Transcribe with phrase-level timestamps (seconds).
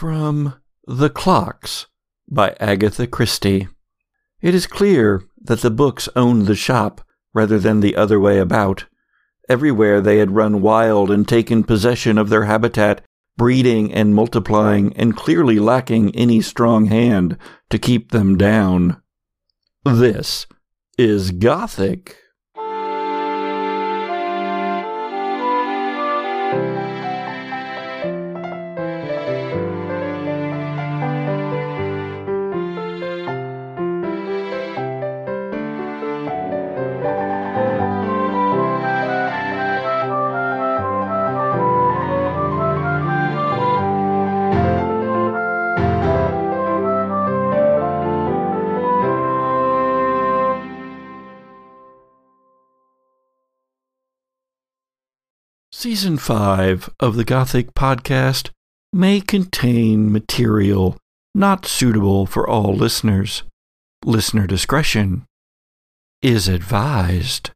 [0.00, 0.54] From
[0.86, 1.84] The Clocks
[2.26, 3.68] by Agatha Christie.
[4.40, 7.02] It is clear that the books owned the shop
[7.34, 8.86] rather than the other way about.
[9.46, 13.04] Everywhere they had run wild and taken possession of their habitat,
[13.36, 17.36] breeding and multiplying, and clearly lacking any strong hand
[17.68, 19.02] to keep them down.
[19.84, 20.46] This
[20.96, 22.16] is Gothic.
[56.00, 58.48] Season 5 of the Gothic podcast
[58.90, 60.96] may contain material
[61.34, 63.42] not suitable for all listeners.
[64.02, 65.26] Listener discretion
[66.22, 67.50] is advised.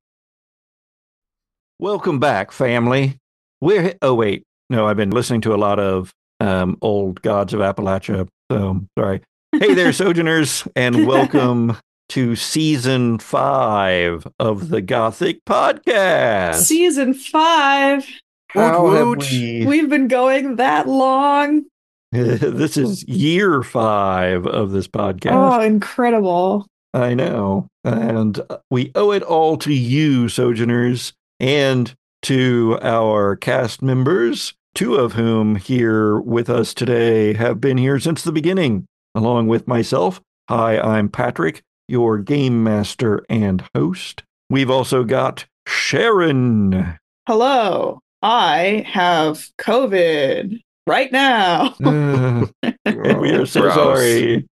[1.79, 3.17] Welcome back, family.
[3.63, 7.61] We're oh wait, no, I've been listening to a lot of um, old gods of
[7.61, 8.29] Appalachia.
[8.53, 9.23] So sorry.
[9.59, 11.79] Hey there, Sojourners, and welcome
[12.11, 16.57] to season five of the Gothic podcast.
[16.57, 18.07] Season five.
[18.55, 19.31] How Woot have woot.
[19.31, 19.67] we?
[19.67, 21.65] We've been going that long.
[22.13, 25.33] this is year five of this podcast.
[25.33, 26.67] Oh, incredible.
[26.93, 27.67] I know.
[27.83, 34.95] And uh, we owe it all to you, Sojourners, and to our cast members, two
[34.95, 40.21] of whom here with us today have been here since the beginning, along with myself.
[40.49, 44.23] Hi, I'm Patrick, your game master and host.
[44.49, 46.97] We've also got Sharon.
[47.27, 47.99] Hello.
[48.25, 51.75] I have COVID right now.
[51.85, 52.47] Uh,
[52.87, 53.75] we are so Gross.
[53.75, 54.49] sorry.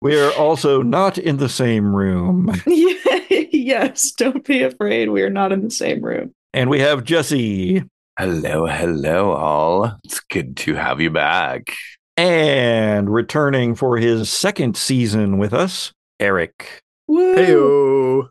[0.00, 2.52] we are also not in the same room.
[2.66, 5.10] yes, don't be afraid.
[5.10, 6.32] We are not in the same room.
[6.52, 7.84] And we have Jesse.
[8.18, 9.96] Hello, hello, all.
[10.02, 11.72] It's good to have you back.
[12.16, 16.80] And returning for his second season with us, Erik.
[17.06, 17.36] Woo.
[17.36, 18.28] Heyo.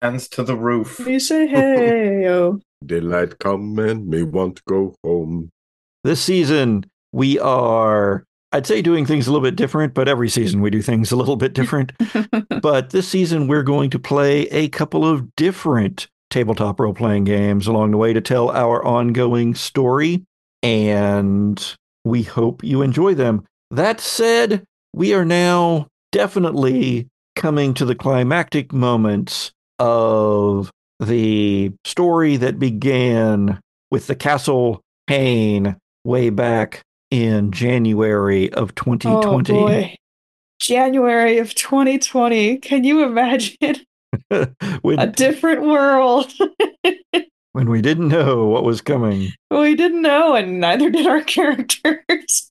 [0.00, 0.98] Hands to the roof.
[1.06, 2.26] You say hey.
[2.86, 5.50] Daylight come and me want to go home.
[6.02, 10.60] This season, we are, I'd say, doing things a little bit different, but every season
[10.60, 11.92] we do things a little bit different.
[12.62, 17.66] but this season, we're going to play a couple of different tabletop role playing games
[17.66, 20.24] along the way to tell our ongoing story.
[20.62, 23.44] And we hope you enjoy them.
[23.70, 30.70] That said, we are now definitely coming to the climactic moments of
[31.04, 33.60] the story that began
[33.90, 39.52] with the Castle Pain way back in January of Oh 2020.
[39.52, 39.94] boy.
[40.60, 42.58] January of 2020.
[42.58, 43.76] Can you imagine
[44.30, 46.32] a different world?
[47.52, 49.28] when we didn't know what was coming.
[49.50, 52.50] we didn't know, and neither did our characters.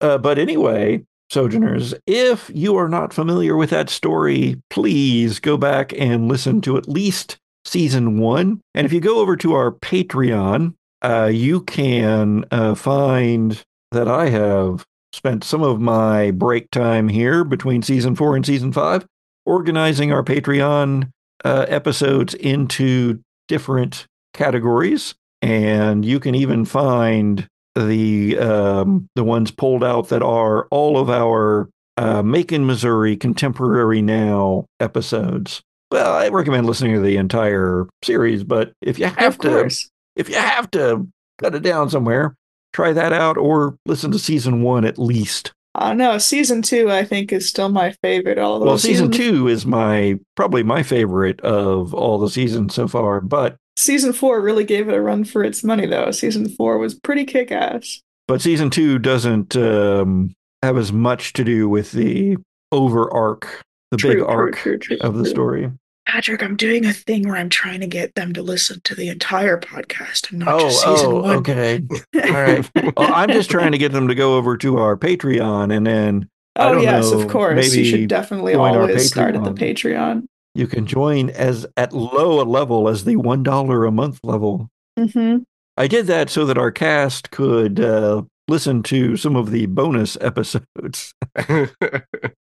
[0.00, 5.92] Uh, but anyway, Sojourners, if you are not familiar with that story, please go back
[5.98, 8.60] and listen to at least season one.
[8.74, 13.62] And if you go over to our Patreon, uh, you can uh, find
[13.92, 18.72] that I have spent some of my break time here between season four and season
[18.72, 19.06] five
[19.44, 21.10] organizing our Patreon
[21.44, 25.14] uh, episodes into different categories.
[25.40, 27.46] And you can even find
[27.86, 34.02] the um, the ones pulled out that are all of our uh, Macon, Missouri contemporary
[34.02, 35.62] now episodes.
[35.90, 39.70] Well, I recommend listening to the entire series, but if you have to,
[40.16, 41.08] if you have to
[41.38, 42.34] cut it down somewhere,
[42.72, 45.52] try that out or listen to season one at least.
[45.74, 46.18] I don't know.
[46.18, 48.38] Season two, I think, is still my favorite.
[48.38, 53.20] Although Well, season two is my probably my favorite of all the seasons so far,
[53.20, 56.10] but season four really gave it a run for its money, though.
[56.10, 58.02] Season four was pretty kick ass.
[58.26, 62.36] but season two doesn't um, have as much to do with the
[62.72, 64.66] over arc, the big arc
[65.00, 65.70] of the story.
[66.06, 69.08] Patrick, I'm doing a thing where I'm trying to get them to listen to the
[69.10, 71.36] entire podcast and not Oh, just season oh, one.
[71.36, 71.82] okay.
[72.24, 72.70] All right.
[72.74, 76.28] Well, I'm just trying to get them to go over to our Patreon, and then
[76.56, 77.66] I oh don't yes, know, of course.
[77.66, 80.24] You maybe should definitely always start at the Patreon.
[80.58, 80.62] Patreon.
[80.62, 84.68] you can join as at low a level as the one dollar a month level.
[84.98, 85.38] hmm
[85.76, 90.16] I did that so that our cast could uh, listen to some of the bonus
[90.20, 91.12] episodes.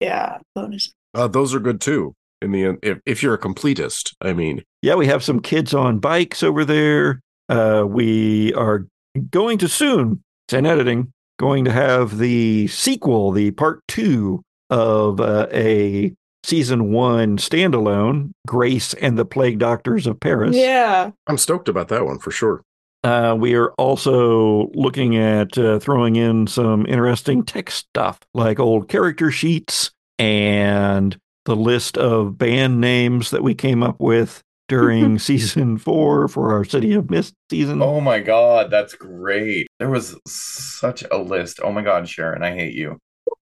[0.01, 0.93] Yeah, bonus.
[1.15, 2.15] uh, those are good too.
[2.41, 5.75] In the end, if, if you're a completist, I mean, Yeah, we have some kids
[5.75, 7.21] on bikes over there.
[7.49, 8.87] Uh, we are
[9.31, 15.21] going to soon, it's in editing, going to have the sequel, the part two of
[15.21, 20.57] uh, a season one standalone, Grace and the Plague Doctors of Paris.
[20.57, 21.11] Yeah.
[21.27, 22.63] I'm stoked about that one for sure.
[23.05, 28.89] Uh, we are also looking at uh, throwing in some interesting tech stuff like old
[28.89, 35.79] character sheets and the list of band names that we came up with during season
[35.79, 37.81] four for our City of Mist season.
[37.81, 39.69] Oh my god, that's great.
[39.79, 41.61] There was such a list.
[41.63, 42.99] Oh my god, Sharon, I hate you.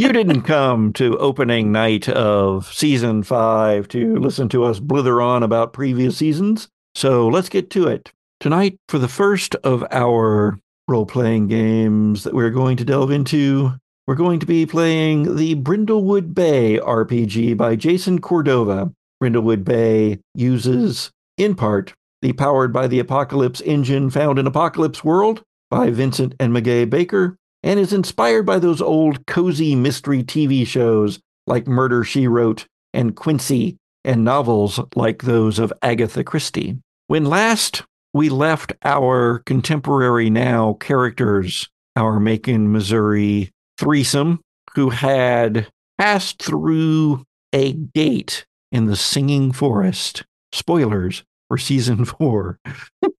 [0.00, 5.42] You didn't come to opening night of season five to listen to us blither on
[5.42, 6.68] about previous seasons.
[6.94, 8.10] So let's get to it.
[8.40, 10.58] Tonight, for the first of our
[10.88, 13.74] role playing games that we're going to delve into,
[14.06, 18.90] we're going to be playing the Brindlewood Bay RPG by Jason Cordova.
[19.22, 21.92] Brindlewood Bay uses, in part,
[22.22, 27.36] the Powered by the Apocalypse engine found in Apocalypse World by Vincent and Meguey Baker,
[27.62, 33.14] and is inspired by those old cozy mystery TV shows like Murder She Wrote and
[33.14, 36.78] Quincy, and novels like those of Agatha Christie.
[37.06, 44.40] When last we left our contemporary now characters, our Macon, Missouri threesome,
[44.74, 45.68] who had
[45.98, 50.24] passed through a gate in the singing forest.
[50.52, 52.58] Spoilers for season four.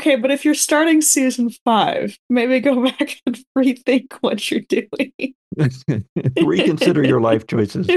[0.00, 5.34] okay, but if you're starting season five, maybe go back and rethink what you're doing.
[6.42, 7.88] Reconsider your life choices.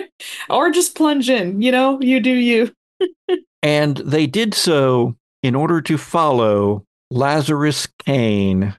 [0.50, 2.72] or just plunge in, you know, you do you.
[3.62, 8.74] And they did so in order to follow Lazarus Caine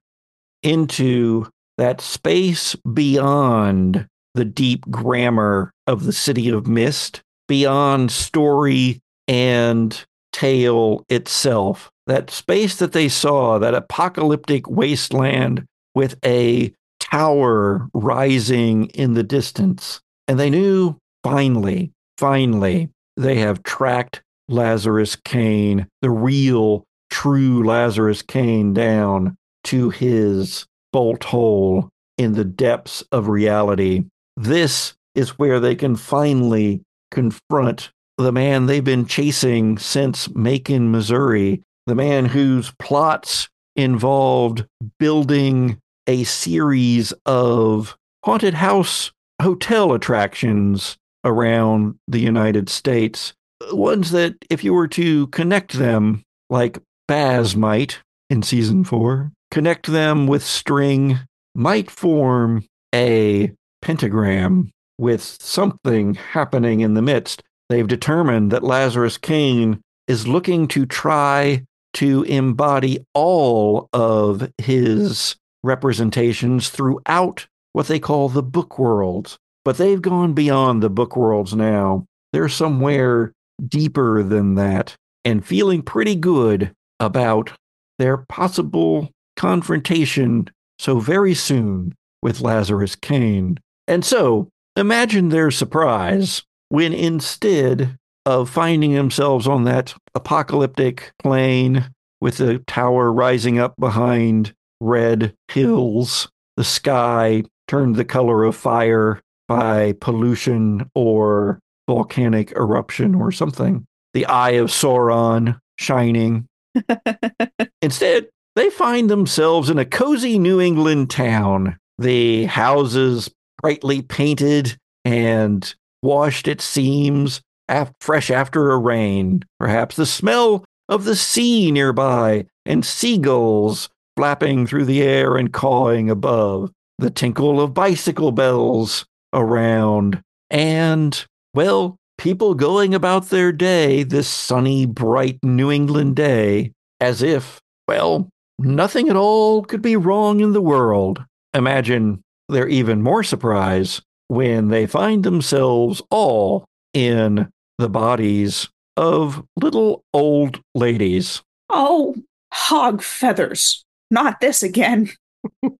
[0.62, 1.48] into
[1.78, 11.06] that space beyond the deep grammar of the City of Mist, beyond story and tale
[11.10, 11.92] itself.
[12.08, 15.66] That space that they saw, that apocalyptic wasteland
[15.96, 20.02] with a tower rising in the distance.
[20.28, 28.74] And they knew finally, finally, they have tracked Lazarus Caine, the real, true Lazarus Caine,
[28.74, 29.36] down
[29.66, 34.04] to his bolt hole in the depths of reality.
[34.36, 41.62] This is where they can finally confront the man they've been chasing since Macon, Missouri,
[41.86, 44.66] the man whose plots involved
[45.00, 53.34] building a series of haunted house hotel attractions around the United States.
[53.72, 56.78] Ones that, if you were to connect them, like
[57.08, 58.00] Baz might
[58.30, 61.20] in season four, connect them with string,
[61.56, 63.52] might form a
[63.82, 67.42] pentagram with something happening in the midst.
[67.70, 71.64] They've determined that Lazarus Caine is looking to try
[71.94, 79.38] to embody all of his representations throughout what they call the book worlds.
[79.66, 82.06] But they've gone beyond the book worlds now.
[82.34, 83.32] They're somewhere
[83.66, 87.52] deeper than that and feeling pretty good about
[88.00, 90.50] their possible confrontation
[90.80, 93.58] so very soon with Lazarus Caine.
[93.88, 101.90] And so imagine their surprise when instead of finding themselves on that apocalyptic plain
[102.22, 109.20] with the tower rising up behind red hills, the sky turned the color of fire
[109.48, 116.48] by pollution or volcanic eruption or something, the eye of Sauron shining.
[117.82, 121.78] Instead, they find themselves in a cozy New England town.
[121.98, 123.30] The houses
[123.62, 127.42] brightly painted and washed at seams,
[127.74, 129.44] af- fresh after a rain.
[129.60, 136.10] Perhaps the smell of the sea nearby and seagulls flapping through the air and cawing
[136.10, 136.72] above.
[137.00, 140.22] The tinkle of bicycle bells around.
[140.50, 147.60] And, well, people going about their day this sunny, bright New England day as if,
[147.88, 151.24] well, nothing at all could be wrong in the world.
[151.54, 160.04] Imagine their even more surprise when they find themselves all in the bodies of little
[160.14, 161.42] old ladies.
[161.70, 162.16] Oh,
[162.52, 163.84] hog feathers.
[164.12, 165.12] Not this again.
[165.64, 165.74] Too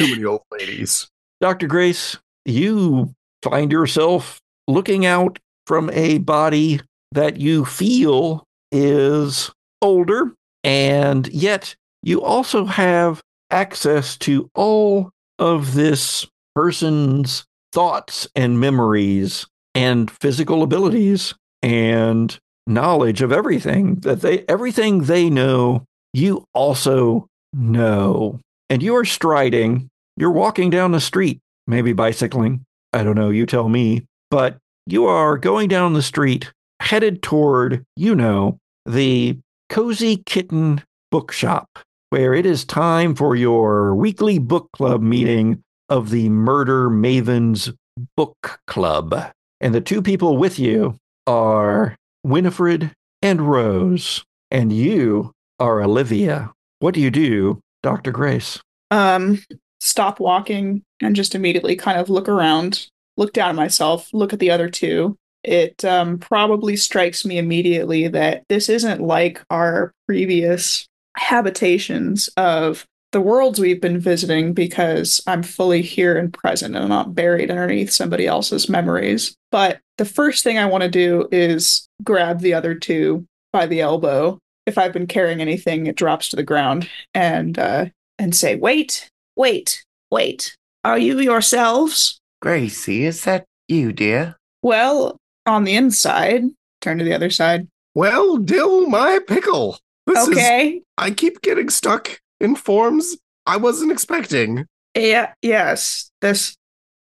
[0.00, 1.08] many old ladies.
[1.40, 1.66] Dr.
[1.66, 6.80] Grace, you find yourself looking out from a body
[7.12, 9.50] that you feel is
[9.82, 10.34] older,
[10.64, 13.20] and yet you also have
[13.50, 23.32] access to all of this person's thoughts and memories and physical abilities and knowledge of
[23.32, 28.40] everything that they everything they know you also know.
[28.68, 32.64] And you are striding, you're walking down the street, maybe bicycling.
[32.92, 34.06] I don't know, you tell me.
[34.30, 41.68] But you are going down the street, headed toward, you know, the Cozy Kitten Bookshop,
[42.10, 47.74] where it is time for your weekly book club meeting of the Murder Mavens
[48.16, 49.32] Book Club.
[49.60, 56.52] And the two people with you are Winifred and Rose, and you are Olivia.
[56.78, 58.10] What do you do, Dr.
[58.10, 58.60] Grace?
[58.90, 59.42] Um,
[59.80, 62.86] stop walking and just immediately kind of look around,
[63.16, 65.16] look down at myself, look at the other two.
[65.42, 70.86] It um, probably strikes me immediately that this isn't like our previous
[71.16, 76.90] habitations of the worlds we've been visiting because I'm fully here and present and I'm
[76.90, 79.34] not buried underneath somebody else's memories.
[79.50, 83.80] But the first thing I want to do is grab the other two by the
[83.80, 84.38] elbow.
[84.66, 87.86] If I've been carrying anything, it drops to the ground and uh,
[88.18, 90.54] and say, "Wait, wait, wait.
[90.84, 94.36] Are you yourselves?" Gracie, is that you, dear?
[94.62, 96.44] Well, on the inside.
[96.80, 97.68] Turn to the other side.
[97.94, 99.78] Well, dill my pickle.
[100.06, 100.82] This is okay.
[100.96, 103.16] I keep getting stuck in forms
[103.46, 104.66] I wasn't expecting.
[104.94, 105.32] Yeah.
[105.42, 106.10] Yes.
[106.20, 106.56] This.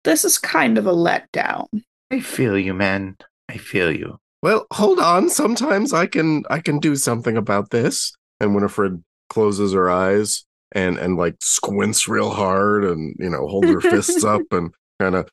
[0.05, 1.67] This is kind of a letdown.
[2.13, 3.17] I feel you, man.
[3.49, 4.19] I feel you.
[4.41, 5.29] Well, hold on.
[5.29, 8.15] Sometimes I can I can do something about this.
[8.41, 13.69] And Winifred closes her eyes and and like squints real hard and you know holds
[13.69, 15.29] her fists up and kind of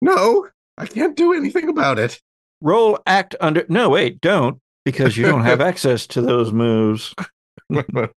[0.00, 2.20] no, I can't do anything about it.
[2.60, 3.64] Roll act under.
[3.68, 7.14] No, wait, don't, because you don't have access to those moves.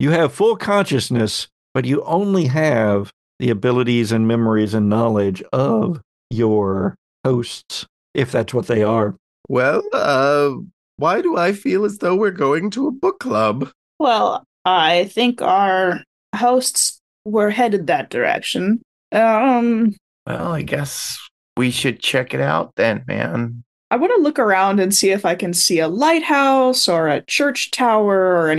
[0.00, 6.00] You have full consciousness, but you only have the abilities and memories and knowledge of
[6.30, 9.16] your hosts, if that's what they are.
[9.48, 10.50] well, uh,
[10.98, 13.70] why do I feel as though we're going to a book club?
[13.98, 16.02] Well, I think our
[16.36, 18.80] hosts were headed that direction.
[19.12, 21.18] Um, Well, I guess
[21.56, 23.62] we should check it out then, man.
[23.90, 27.22] I want to look around and see if I can see a lighthouse or a
[27.22, 28.50] church tower or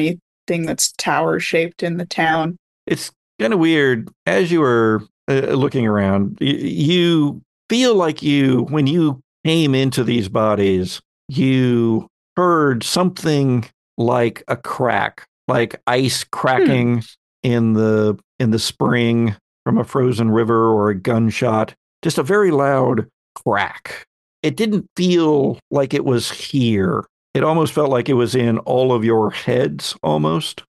[0.50, 2.58] anything that's tower shaped in the town.
[2.86, 4.10] It's kind of weird.
[4.26, 10.04] As you were uh, looking around, y- you feel like you, when you came into
[10.04, 13.66] these bodies, you heard something
[13.98, 17.04] like a crack, like ice cracking
[17.44, 21.74] in the in the spring from a frozen river or a gunshot.
[22.02, 24.06] Just a very loud crack.
[24.42, 27.06] It didn't feel like it was here.
[27.34, 30.64] It almost felt like it was in all of your heads almost.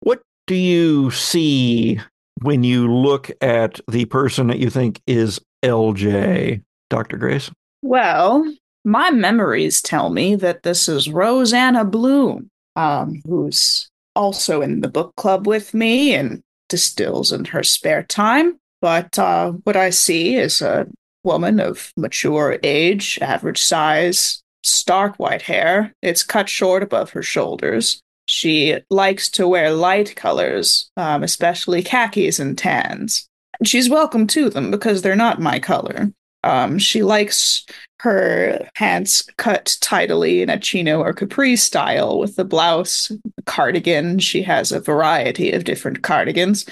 [0.00, 2.00] What do you see
[2.42, 7.16] when you look at the person that you think is LJ, Dr.
[7.16, 7.50] Grace?
[7.82, 8.44] Well,
[8.84, 14.88] my memories tell me that this is Rose Anna Bloom, um, who's also in the
[14.88, 18.58] book club with me and distills in her spare time.
[18.80, 20.86] But uh, what I see is a
[21.24, 25.94] woman of mature age, average size, stark white hair.
[26.02, 28.00] It's cut short above her shoulders.
[28.26, 33.28] She likes to wear light colors, um, especially khakis and tans.
[33.64, 36.12] She's welcome to them because they're not my color.
[36.42, 37.64] Um, she likes
[38.00, 43.10] her pants cut tidily in a chino or capri style with the blouse,
[43.46, 44.18] cardigan.
[44.18, 46.66] She has a variety of different cardigans.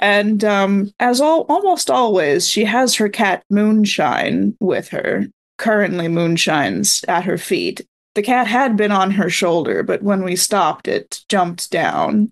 [0.00, 5.26] And um, as all, almost always, she has her cat Moonshine with her.
[5.58, 7.86] Currently, Moonshine's at her feet.
[8.14, 12.30] The cat had been on her shoulder, but when we stopped, it jumped down.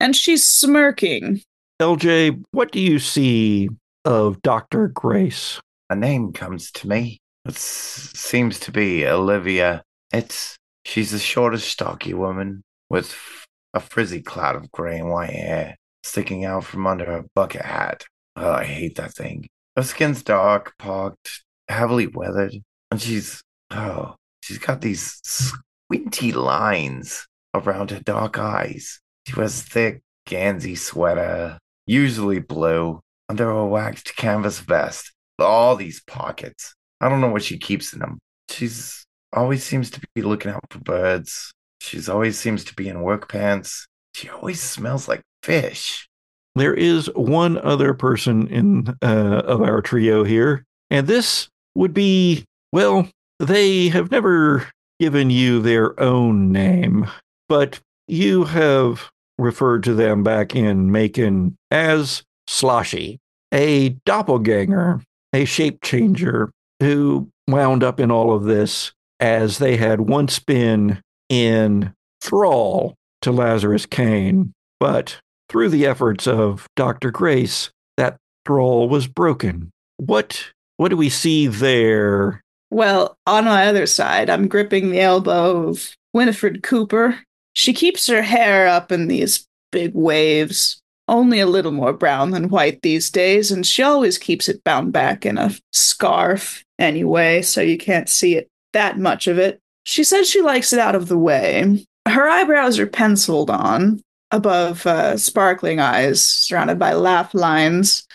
[0.00, 1.42] And she's smirking.
[1.80, 3.68] LJ, what do you see
[4.04, 4.88] of Dr.
[4.88, 5.60] Grace?
[5.90, 7.18] A name comes to me.
[7.44, 9.82] It seems to be Olivia.
[10.12, 15.30] It's she's a shortish, stocky woman with f- a frizzy cloud of gray and white
[15.30, 18.04] hair sticking out from under her bucket hat.
[18.36, 19.48] Oh, I hate that thing.
[19.76, 21.42] Her skin's dark, pocked,
[21.72, 22.54] heavily weathered,
[22.90, 29.00] and she's oh, she's got these squinty lines around her dark eyes.
[29.26, 35.12] She wears thick, gansey sweater, usually blue, under a waxed canvas vest
[35.42, 36.74] all these pockets.
[37.00, 38.18] I don't know what she keeps in them.
[38.50, 41.52] She's always seems to be looking out for birds.
[41.80, 43.86] She's always seems to be in work pants.
[44.14, 46.08] She always smells like fish.
[46.54, 52.44] There is one other person in uh, of our trio here, and this would be
[52.72, 57.06] well, they have never given you their own name,
[57.48, 63.18] but you have referred to them back in Macon as Sloshy,
[63.52, 65.02] a doppelganger,
[65.32, 66.50] a shape changer
[66.80, 73.32] who wound up in all of this as they had once been in thrall to
[73.32, 74.52] Lazarus Caine.
[74.80, 77.10] But through the efforts of Dr.
[77.10, 79.70] Grace, that thrall was broken.
[79.96, 82.42] What what do we see there?
[82.70, 87.18] Well, on my other side, I'm gripping the elbow of Winifred Cooper.
[87.52, 92.48] She keeps her hair up in these big waves, only a little more brown than
[92.48, 97.60] white these days, and she always keeps it bound back in a scarf anyway, so
[97.60, 99.60] you can't see it that much of it.
[99.84, 101.84] She says she likes it out of the way.
[102.08, 104.00] Her eyebrows are penciled on
[104.30, 108.06] above uh, sparkling eyes, surrounded by laugh lines.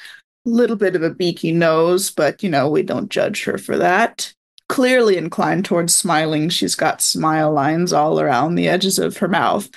[0.48, 4.34] Little bit of a beaky nose, but you know, we don't judge her for that.
[4.70, 9.70] Clearly inclined towards smiling, she's got smile lines all around the edges of her mouth.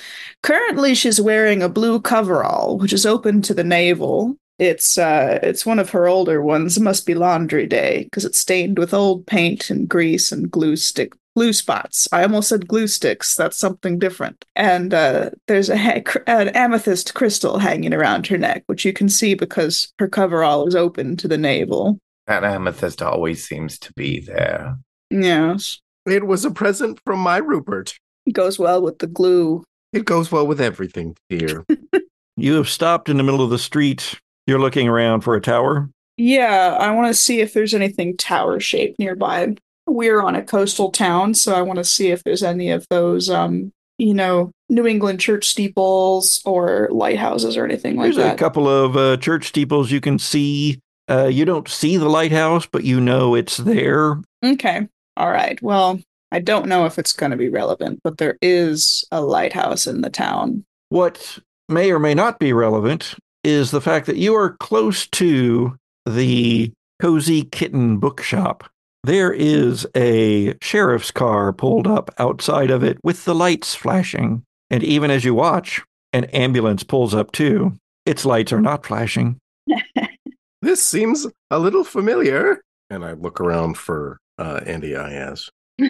[0.45, 4.37] Currently, she's wearing a blue coverall, which is open to the navel.
[4.61, 6.77] It's uh, it's one of her older ones.
[6.77, 10.77] It must be laundry day because it's stained with old paint and grease and glue
[10.77, 12.09] stick glue spots.
[12.13, 13.35] I almost said glue sticks.
[13.37, 14.45] That's something different.
[14.57, 19.09] And uh, there's a ha- an amethyst crystal hanging around her neck, which you can
[19.09, 21.99] see because her coverall is open to the navel.
[22.27, 24.77] That amethyst always seems to be there.
[25.11, 27.95] Yes, It was a present from my Rupert.
[28.27, 29.65] it goes well with the glue.
[29.93, 31.65] It goes well with everything here.
[32.37, 34.19] You have stopped in the middle of the street.
[34.47, 35.91] You're looking around for a tower.
[36.17, 39.57] Yeah, I want to see if there's anything tower shaped nearby.
[39.91, 43.29] We're on a coastal town, so I want to see if there's any of those,
[43.29, 48.17] um, you know, New England church steeples or lighthouses or anything like that.
[48.17, 50.81] There's a couple of uh, church steeples you can see.
[51.11, 54.21] Uh, you don't see the lighthouse, but you know it's there.
[54.45, 54.87] Okay.
[55.17, 55.61] All right.
[55.61, 59.89] Well, I don't know if it's going to be relevant, but there is a lighthouse
[59.89, 60.65] in the town.
[60.91, 65.77] What may or may not be relevant is the fact that you are close to
[66.07, 68.71] the Cozy Kitten Bookshop.
[69.03, 74.43] There is a sheriff's car pulled up outside of it with the lights flashing.
[74.71, 77.75] And even as you watch, an ambulance pulls up too.
[78.05, 79.39] Its lights are not flashing.
[80.63, 82.61] this seems a little familiar.
[82.91, 85.49] And I look around for uh, Andy Iaz.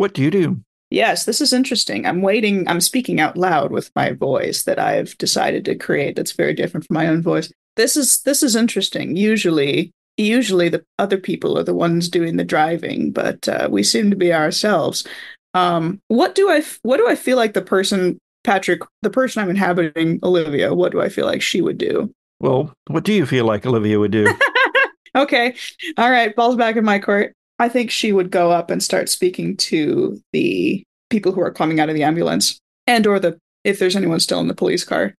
[0.00, 0.62] What do you do?
[0.90, 2.06] yes, this is interesting.
[2.06, 2.66] I'm waiting.
[2.66, 6.16] I'm speaking out loud with my voice that I've decided to create.
[6.16, 7.52] That's very different from my own voice.
[7.76, 9.14] This is this is interesting.
[9.14, 9.90] Usually,
[10.22, 14.16] usually the other people are the ones doing the driving, but uh, we seem to
[14.16, 15.06] be ourselves.
[15.54, 19.42] Um, what do I f- what do I feel like the person Patrick, the person
[19.42, 20.74] I'm inhabiting, Olivia?
[20.74, 22.12] What do I feel like she would do?
[22.40, 24.32] Well, what do you feel like Olivia would do?
[25.14, 25.54] okay.
[25.98, 26.34] All right.
[26.34, 27.34] Balls back in my court.
[27.58, 31.80] I think she would go up and start speaking to the people who are coming
[31.80, 35.14] out of the ambulance and or the if there's anyone still in the police car.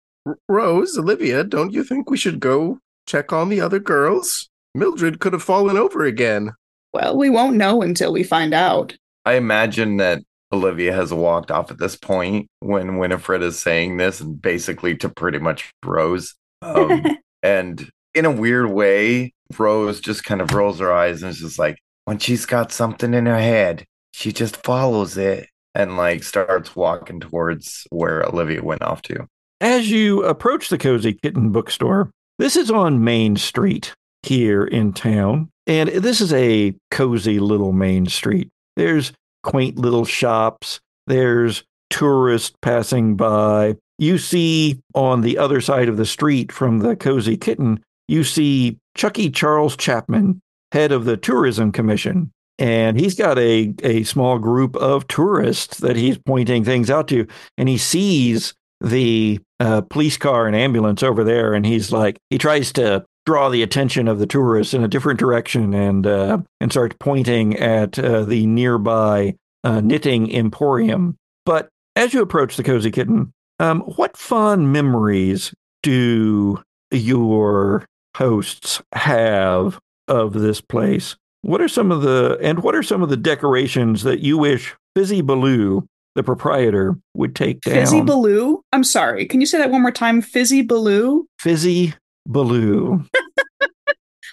[0.48, 4.48] Rose, Olivia, don't you think we should go check on the other girls?
[4.74, 6.52] Mildred could have fallen over again.
[6.92, 8.96] Well, we won't know until we find out.
[9.24, 14.20] I imagine that Olivia has walked off at this point when Winifred is saying this
[14.20, 16.34] and basically to pretty much Rose.
[16.60, 21.40] Um, and in a weird way, Rose just kind of rolls her eyes and is
[21.40, 26.22] just like, when she's got something in her head, she just follows it and like
[26.22, 29.26] starts walking towards where Olivia went off to.
[29.60, 35.50] As you approach the Cozy Kitten bookstore, this is on Main Street here in town.
[35.66, 38.48] And this is a cozy little main street.
[38.76, 43.76] There's quaint little shops, there's tourists passing by.
[43.98, 48.78] You see on the other side of the street from the Cozy Kitten, you see
[48.96, 50.40] Chucky Charles Chapman,
[50.72, 52.32] head of the Tourism Commission.
[52.58, 57.26] And he's got a, a small group of tourists that he's pointing things out to.
[57.56, 62.38] And he sees the uh, police car and ambulance over there, and he's like, he
[62.38, 66.70] tries to draw the attention of the tourists in a different direction, and uh, and
[66.70, 71.16] starts pointing at uh, the nearby uh, knitting emporium.
[71.44, 77.84] But as you approach the cozy kitten, um, what fond memories do your
[78.16, 81.16] hosts have of this place?
[81.42, 84.74] What are some of the and what are some of the decorations that you wish
[84.94, 87.74] Fizzy Baloo, the proprietor, would take down?
[87.74, 88.62] Fizzy Baloo?
[88.72, 89.26] I'm sorry.
[89.26, 90.22] Can you say that one more time?
[90.22, 91.26] Fizzy Baloo?
[91.38, 91.94] Fizzy
[92.26, 93.04] Baloo.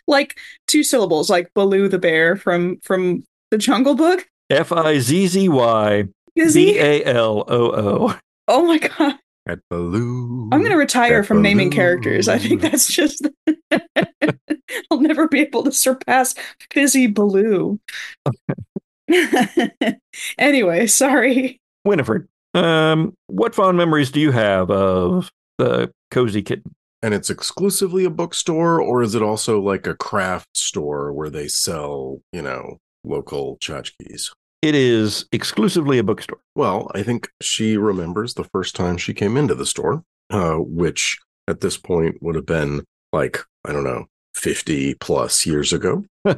[0.08, 4.28] Like two syllables, like Baloo the bear from from the Jungle Book?
[4.50, 6.80] F I Z Z Y B Fizzy?
[6.80, 8.20] A L O O.
[8.48, 9.20] Oh my god.
[9.48, 10.50] At Baloo.
[10.52, 12.28] I'm going to retire At from naming characters.
[12.28, 13.28] I think that's just.
[14.92, 16.34] I'll never be able to surpass
[16.72, 17.80] Fizzy Baloo.
[20.38, 21.60] anyway, sorry.
[21.86, 22.28] Winifred.
[22.56, 26.74] Um, what fond memories do you have of the cozy kitten?
[27.02, 31.48] And it's exclusively a bookstore, or is it also like a craft store where they
[31.48, 34.32] sell, you know, local tchotchkes?
[34.62, 36.40] it is exclusively a bookstore.
[36.56, 41.18] Well, I think she remembers the first time she came into the store, uh, which
[41.48, 42.84] at this point would have been
[43.14, 46.06] like, I don't know, 50 plus years ago.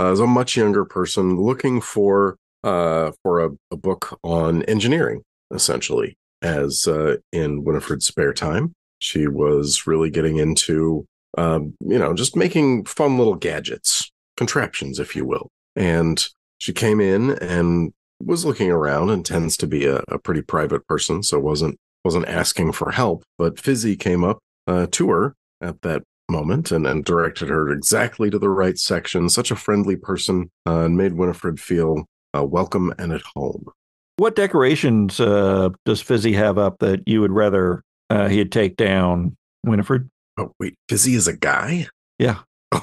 [0.00, 5.22] Uh, as a much younger person looking for uh, for a, a book on engineering,
[5.52, 8.72] essentially, as uh, in Winifred's spare time.
[8.98, 11.06] She was really getting into,
[11.38, 15.48] um, you know, just making fun little gadgets, contraptions, if you will.
[15.74, 16.24] And
[16.58, 20.86] she came in and was looking around and tends to be a, a pretty private
[20.86, 23.24] person, so wasn't wasn't asking for help.
[23.38, 28.30] But Fizzy came up uh, to her at that moment and, and directed her exactly
[28.30, 29.28] to the right section.
[29.28, 33.66] Such a friendly person uh, and made Winifred feel uh, welcome and at home.
[34.16, 39.36] What decorations uh, does Fizzy have up that you would rather uh, he'd take down,
[39.64, 40.08] Winifred?
[40.38, 41.86] Oh, wait, Fizzy is a guy?
[42.18, 42.40] Yeah.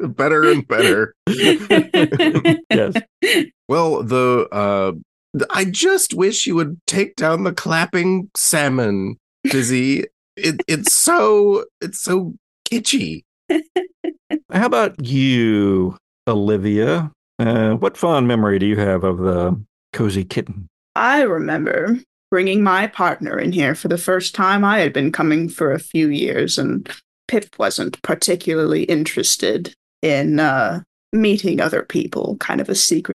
[0.00, 1.14] better and better.
[1.28, 2.94] yes.
[3.68, 4.92] Well, the uh
[5.50, 10.04] I just wish you would take down the clapping salmon, Fizzy.
[10.36, 12.34] it it's so it's so
[12.70, 13.24] kitschy.
[14.52, 17.12] How about you, Olivia?
[17.38, 19.60] Uh, what fond memory do you have of the
[19.92, 20.68] cozy kitten?
[20.94, 21.98] I remember
[22.30, 24.64] bringing my partner in here for the first time.
[24.64, 26.90] I had been coming for a few years, and
[27.28, 33.14] Pip wasn't particularly interested in uh, meeting other people, kind of a secret.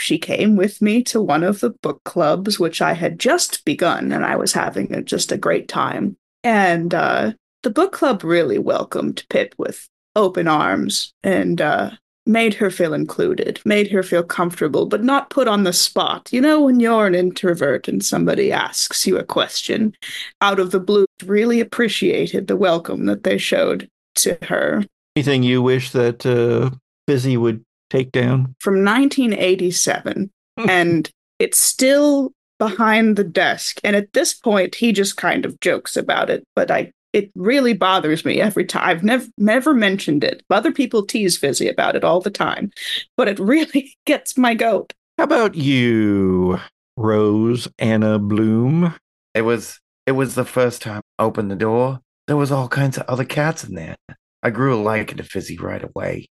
[0.00, 4.10] She came with me to one of the book clubs, which I had just begun,
[4.10, 6.16] and I was having a, just a great time.
[6.42, 9.86] And uh, the book club really welcomed Pip with
[10.16, 11.90] open arms and uh,
[12.26, 16.28] made her feel included, made her feel comfortable, but not put on the spot.
[16.32, 19.94] You know, when you're an introvert and somebody asks you a question
[20.40, 24.84] out of the blue, really appreciated the welcome that they showed to her.
[25.16, 26.70] Anything you wish that uh,
[27.08, 28.54] Fizzy would take down?
[28.60, 30.30] From 1987,
[30.68, 33.80] and it's still behind the desk.
[33.82, 37.74] And at this point, he just kind of jokes about it, but I it really
[37.74, 38.88] bothers me every time.
[38.88, 40.42] I've never never mentioned it.
[40.50, 42.70] Other people tease Fizzy about it all the time,
[43.16, 44.92] but it really gets my goat.
[45.18, 46.58] How about you,
[46.96, 48.94] Rose Anna Bloom?
[49.34, 52.00] It was it was the first time I opened the door.
[52.26, 53.96] There was all kinds of other cats in there.
[54.42, 56.26] I grew a liking to Fizzy right away.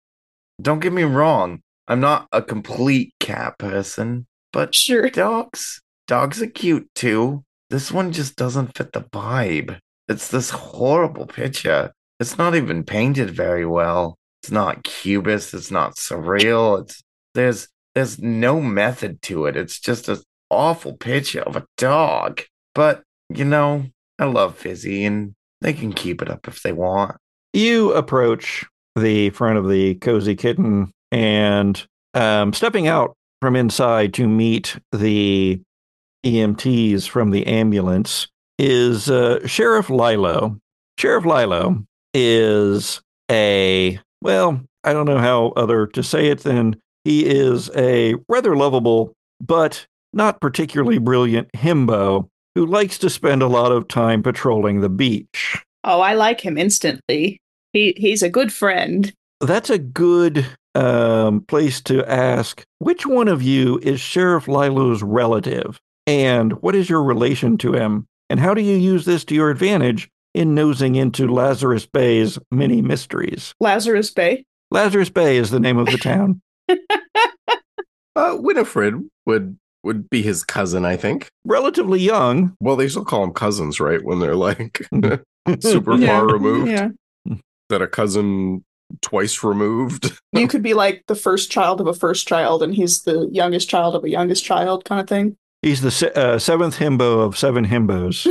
[0.60, 5.08] Don't get me wrong, I'm not a complete cat person, but Sure.
[5.10, 7.42] dogs dogs are cute too.
[7.70, 9.78] This one just doesn't fit the vibe.
[10.08, 11.92] It's this horrible picture.
[12.20, 14.16] It's not even painted very well.
[14.42, 15.54] It's not cubist.
[15.54, 16.82] It's not surreal.
[16.82, 17.02] It's
[17.34, 19.56] there's there's no method to it.
[19.56, 20.18] It's just an
[20.50, 22.42] awful picture of a dog.
[22.74, 23.86] But you know,
[24.18, 27.16] I love Fizzy, and they can keep it up if they want.
[27.52, 28.64] You approach
[28.94, 35.60] the front of the cozy kitten and um, stepping out from inside to meet the
[36.24, 40.58] EMTs from the ambulance is uh, Sheriff Lilo.
[40.98, 47.26] Sheriff Lilo is a, well, I don't know how other to say it than he
[47.26, 53.72] is a rather lovable, but not particularly brilliant himbo who likes to spend a lot
[53.72, 55.62] of time patrolling the beach.
[55.84, 57.38] Oh, I like him instantly.
[57.72, 59.12] He he's a good friend.
[59.40, 65.78] That's a good um, place to ask which one of you is Sheriff Lilo's relative?
[66.06, 68.06] And what is your relation to him?
[68.28, 72.82] And how do you use this to your advantage in nosing into Lazarus Bay's many
[72.82, 73.54] mysteries?
[73.60, 74.44] Lazarus Bay.
[74.70, 76.40] Lazarus Bay is the name of the town.
[78.16, 78.94] Uh, Winifred
[79.26, 81.28] would would be his cousin, I think.
[81.44, 82.56] Relatively young.
[82.62, 84.02] Well, they still call them cousins, right?
[84.02, 84.88] When they're like
[85.60, 86.06] super Yeah.
[86.20, 86.70] far removed.
[86.70, 86.88] Yeah.
[87.68, 88.64] That a cousin
[89.02, 90.18] twice removed.
[90.32, 93.68] You could be like the first child of a first child, and he's the youngest
[93.68, 95.36] child of a youngest child, kind of thing.
[95.66, 98.22] He's the se- uh, seventh himbo of seven himbos.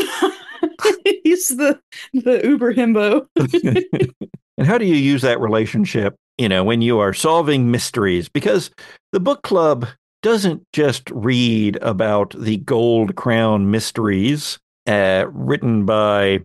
[1.25, 1.77] he's the
[2.13, 3.27] the Uber himbo.
[4.57, 8.29] and how do you use that relationship, you know, when you are solving mysteries?
[8.29, 8.71] Because
[9.11, 9.85] the book club
[10.23, 16.39] doesn't just read about the Gold Crown mysteries uh, written by,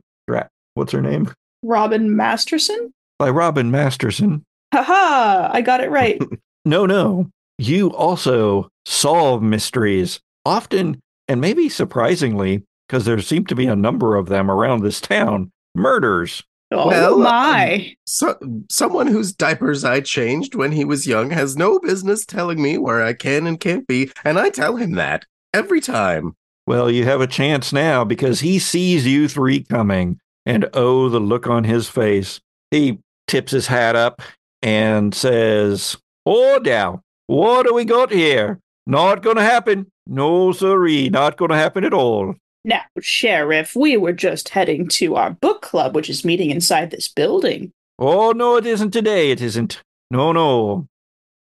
[0.74, 1.32] what's her name?
[1.62, 2.92] Robin Masterson.
[3.16, 4.42] By Robin Masterson.
[4.74, 5.50] Haha!
[5.52, 6.20] I got it right.
[6.66, 7.30] No, no.
[7.58, 14.16] You also solve mysteries often, and maybe surprisingly, because there seem to be a number
[14.16, 16.42] of them around this town murders.
[16.72, 17.74] Oh Well, my!
[17.74, 22.62] Um, so, someone whose diapers I changed when he was young has no business telling
[22.62, 26.36] me where I can and can't be, and I tell him that every time.
[26.66, 31.18] Well, you have a chance now because he sees you three coming, and oh, the
[31.18, 32.40] look on his face.
[32.70, 34.22] He tips his hat up
[34.62, 38.60] and says, Oh, now, what do we got here?
[38.86, 39.89] Not gonna happen.
[40.10, 42.34] No, siree, not gonna happen at all.
[42.64, 47.08] Now, Sheriff, we were just heading to our book club, which is meeting inside this
[47.08, 47.72] building.
[47.98, 49.30] Oh, no, it isn't today.
[49.30, 49.82] It isn't.
[50.10, 50.88] No, no.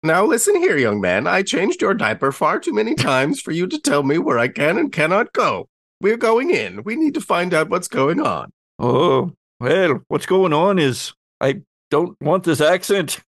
[0.03, 1.25] Now listen here, young man.
[1.25, 4.47] I changed your diaper far too many times for you to tell me where I
[4.47, 5.67] can and cannot go.
[5.99, 6.83] We're going in.
[6.83, 8.51] We need to find out what's going on.
[8.77, 13.19] Oh, well, what's going on is I don't want this accent.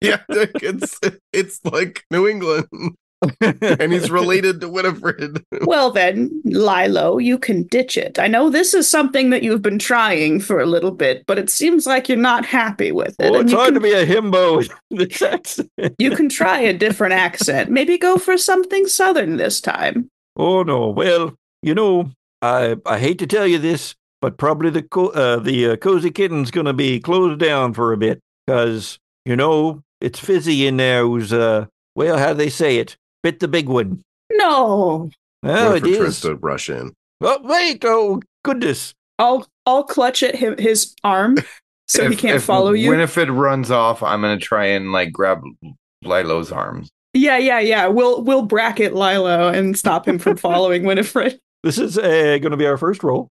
[0.00, 0.98] Yeah, it's
[1.32, 2.66] it's like New England,
[3.40, 5.44] and he's related to Winifred.
[5.62, 8.18] Well, then, Lilo, you can ditch it.
[8.18, 11.50] I know this is something that you've been trying for a little bit, but it
[11.50, 13.30] seems like you're not happy with it.
[13.32, 15.70] Oh, and it's hard can, to be a himbo with this accent.
[15.98, 17.70] you can try a different accent.
[17.70, 20.08] Maybe go for something southern this time.
[20.36, 20.88] Oh no.
[20.88, 25.40] Well, you know, I I hate to tell you this, but probably the co- uh,
[25.40, 30.20] the uh, cozy kitten's gonna be closed down for a bit because you know it's
[30.20, 31.02] fizzy in there.
[31.02, 32.96] Who's uh well, how do they say it?
[33.22, 34.02] Bit the big one.
[34.32, 35.10] No.
[35.42, 36.92] Oh, it Winifred to rush in.
[37.20, 37.84] Oh wait!
[37.84, 38.94] Oh goodness!
[39.18, 41.38] I'll I'll clutch at him, his arm
[41.88, 42.90] so he can't if follow you.
[42.90, 45.42] Winifred runs off, I'm gonna try and like grab
[46.02, 46.90] Lilo's arms.
[47.14, 47.86] yeah, yeah, yeah.
[47.86, 51.38] We'll we'll bracket Lilo and stop him from following Winifred.
[51.64, 53.28] This is uh, going to be our first roll.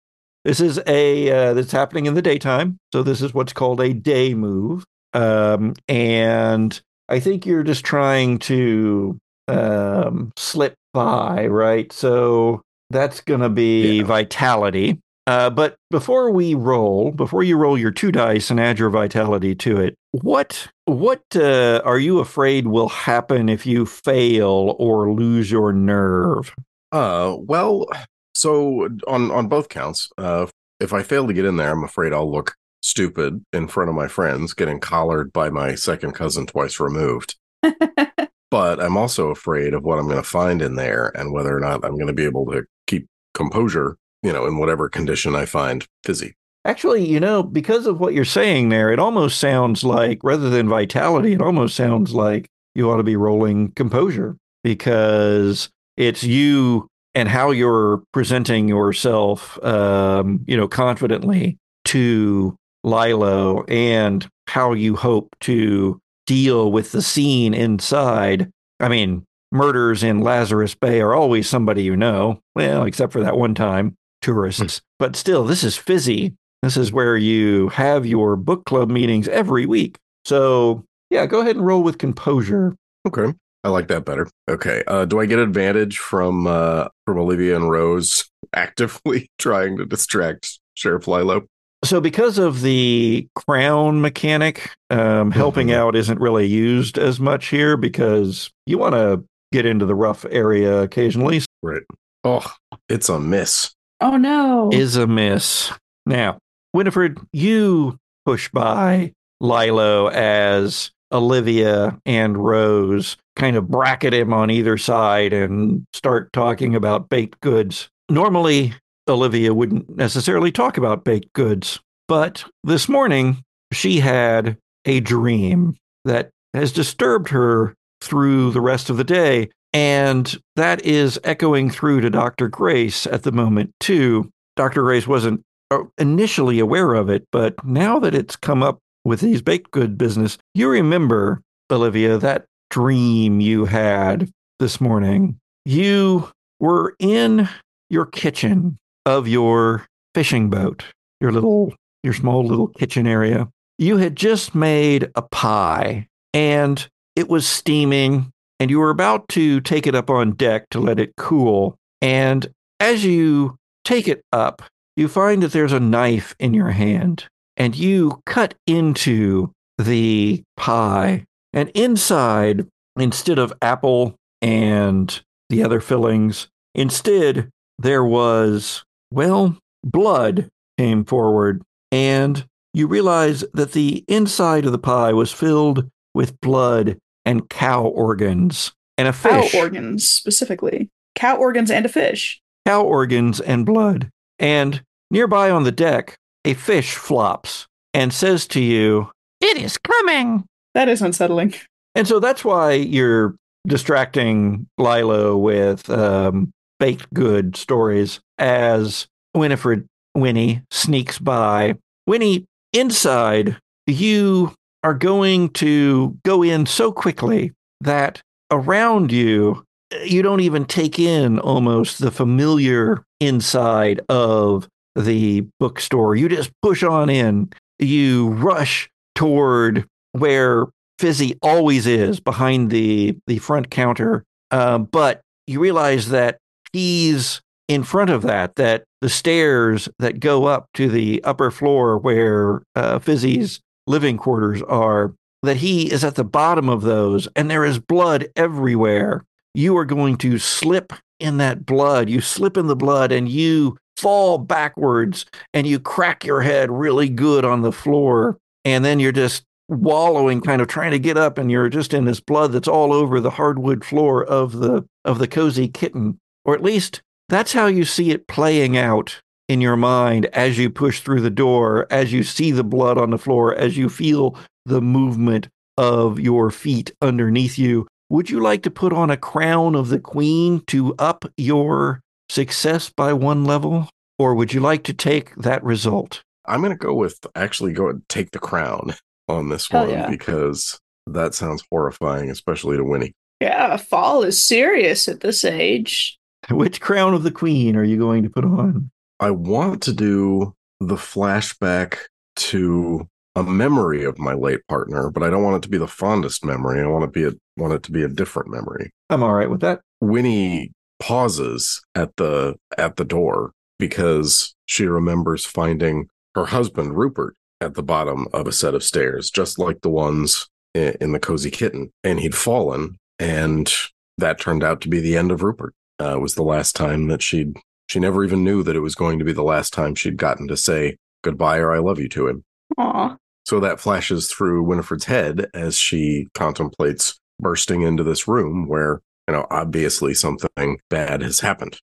[0.45, 3.95] This is a uh, that's happening in the daytime, so this is what's called a
[3.95, 4.85] day move.
[5.14, 9.19] Um, and I think you're just trying to
[9.51, 11.93] um, slip by, right?
[11.93, 14.05] So that's going to be Yeah.
[14.05, 14.99] vitality.
[15.27, 19.55] Uh, but before we roll, before you roll your two dice and add your vitality
[19.55, 25.51] to it, what what uh, are you afraid will happen if you fail or lose
[25.51, 26.53] your nerve?
[26.91, 27.87] Uh, well,
[28.35, 30.47] so on on both counts, uh,
[30.81, 33.95] if I fail to get in there, I'm afraid I'll look stupid in front of
[33.95, 37.37] my friends, getting collared by my second cousin twice removed.
[38.51, 41.61] but I'm also afraid of what I'm going to find in there and whether or
[41.61, 45.47] not I'm going to be able to keep composure, you know, in whatever condition I
[45.47, 46.35] find fizzy.
[46.65, 50.69] Actually, you know, because of what you're saying there, it almost sounds like rather than
[50.69, 57.29] vitality, it almost sounds like you ought to be rolling composure because it's you and
[57.29, 66.01] how you're presenting yourself, um, you know, confidently to Lilo and how you hope to
[66.31, 68.53] deal with the scene inside.
[68.79, 72.40] I mean, murders in Lazarus Bay are always somebody you know.
[72.55, 74.81] Well, except for that one time, tourists.
[75.01, 76.37] But still, this is fizzy.
[76.62, 79.99] This is where you have your book club meetings every week.
[80.25, 82.77] So, yeah, go ahead and roll with composure.
[83.09, 83.35] Okay.
[83.64, 84.29] I like that better.
[84.49, 84.85] Okay.
[84.87, 90.61] Uh, do I get advantage from uh, from Olivia and Rose actively trying to distract
[90.75, 91.49] Sheriff Lilo?
[91.83, 95.75] So, because of the crown mechanic, um, helping Mhm.
[95.75, 100.27] out isn't really used as much here because you want to get into the rough
[100.31, 101.40] area occasionally.
[101.62, 101.83] Right.
[102.23, 102.45] Oh,
[102.88, 103.75] it's a miss.
[104.01, 104.69] Oh no.
[104.73, 105.73] Is a miss.
[106.07, 106.38] Now,
[106.75, 114.77] Winifred, you push by Lilo as Olivia and Rose kind of bracket him on either
[114.77, 117.88] side and start talking about baked goods.
[118.11, 118.75] Normally,
[119.09, 126.31] Olivia wouldn't necessarily talk about baked goods, but this morning she had a dream that
[126.55, 129.49] has disturbed her through the rest of the day.
[129.73, 132.49] And that is echoing through to Dr.
[132.49, 134.31] Grace at the moment, too.
[134.57, 134.83] Dr.
[134.83, 139.43] Grace wasn't uh, initially aware of it, but now that it's come up with these
[139.43, 145.39] baked good business, you remember, Olivia, that dream you had this morning.
[145.65, 147.49] You were in
[147.89, 150.85] your kitchen of your fishing boat,
[151.21, 153.49] your little, your small little kitchen area.
[153.79, 156.87] You had just made a pie and
[157.17, 161.01] it was steaming and you were about to take it up on deck to let
[161.01, 161.77] it cool.
[162.03, 162.47] And
[162.79, 164.63] as you take it up,
[164.97, 171.25] you find that there's a knife in your hand and you cut into the pie.
[171.53, 172.67] And inside,
[172.99, 181.62] instead of apple and the other fillings, instead, there was, well, blood came forward.
[181.92, 187.83] And you realize that the inside of the pie was filled with blood and cow
[187.83, 189.53] organs and a fish.
[189.53, 190.88] Cow organs specifically.
[191.14, 192.40] Cow organs and a fish.
[192.66, 194.09] cow organs and blood.
[194.38, 200.44] And nearby on the deck, a fish flops and says to you, It is coming.
[200.75, 201.55] That is unsettling.
[201.94, 203.35] And so that's why you're
[203.66, 211.77] distracting Lilo with um, baked good stories as Winifred Winnie sneaks by.
[212.09, 219.62] Winnie, inside, you are going to go in so quickly that around you,
[220.05, 224.66] you don't even take in almost the familiar inside of
[224.97, 226.16] the bookstore.
[226.16, 227.51] You just push on in.
[227.79, 230.66] You rush toward where
[230.99, 234.25] Fizzy always is behind the, the front counter.
[234.51, 236.38] Uh, but you realize that
[236.72, 241.98] he's in front of that, that the stairs that go up to the upper floor
[241.98, 247.50] where uh, Fizzy's living quarters are, that he is at the bottom of those and
[247.50, 249.24] there is blood everywhere.
[249.54, 252.09] You are going to slip in that blood.
[252.09, 257.09] You slip in the blood and you fall backwards and you crack your head really
[257.09, 258.38] good on the floor.
[258.64, 262.04] And then you're just wallowing, kind of trying to get up, and you're just in
[262.04, 266.18] this blood that's all over the hardwood floor of the of the cozy kitten.
[266.44, 270.70] Or at least that's how you see it playing out in your mind as you
[270.70, 274.37] push through the door, as you see the blood on the floor, as you feel
[274.64, 277.87] the movement of your feet underneath you.
[278.11, 282.90] Would you like to put on a crown of the queen to up your success
[282.90, 283.88] by one level?
[284.18, 286.22] Or would you like to take that result?
[286.46, 288.94] I'm going to go with actually go and take the crown
[289.29, 290.11] on this Hell one yeah.
[290.11, 293.14] because that sounds horrifying, especially to Winnie.
[293.40, 296.18] Yeah, fall is serious at this age.
[296.50, 298.90] Which crown of the queen are you going to put on?
[299.18, 301.98] I want to do the flashback
[302.37, 305.87] to a memory of my late partner, but I don't want it to be the
[305.87, 306.81] fondest memory.
[306.81, 308.90] I want it to be a want it to be a different memory.
[309.11, 309.81] I'm all right with that.
[310.00, 317.74] Winnie pauses at the at the door because she remembers finding her husband Rupert at
[317.74, 321.50] the bottom of a set of stairs, just like the ones i- in the cozy
[321.50, 323.72] kitten, and he'd fallen, and
[324.18, 325.74] that turned out to be the end of Rupert.
[326.01, 327.57] Uh, was the last time that she'd
[327.89, 330.49] she never even knew that it was going to be the last time she'd gotten
[330.49, 332.45] to say goodbye or I love you to him.
[332.79, 333.17] Aw.
[333.45, 339.35] So that flashes through Winifred's head as she contemplates bursting into this room where, you
[339.35, 341.79] know, obviously something bad has happened.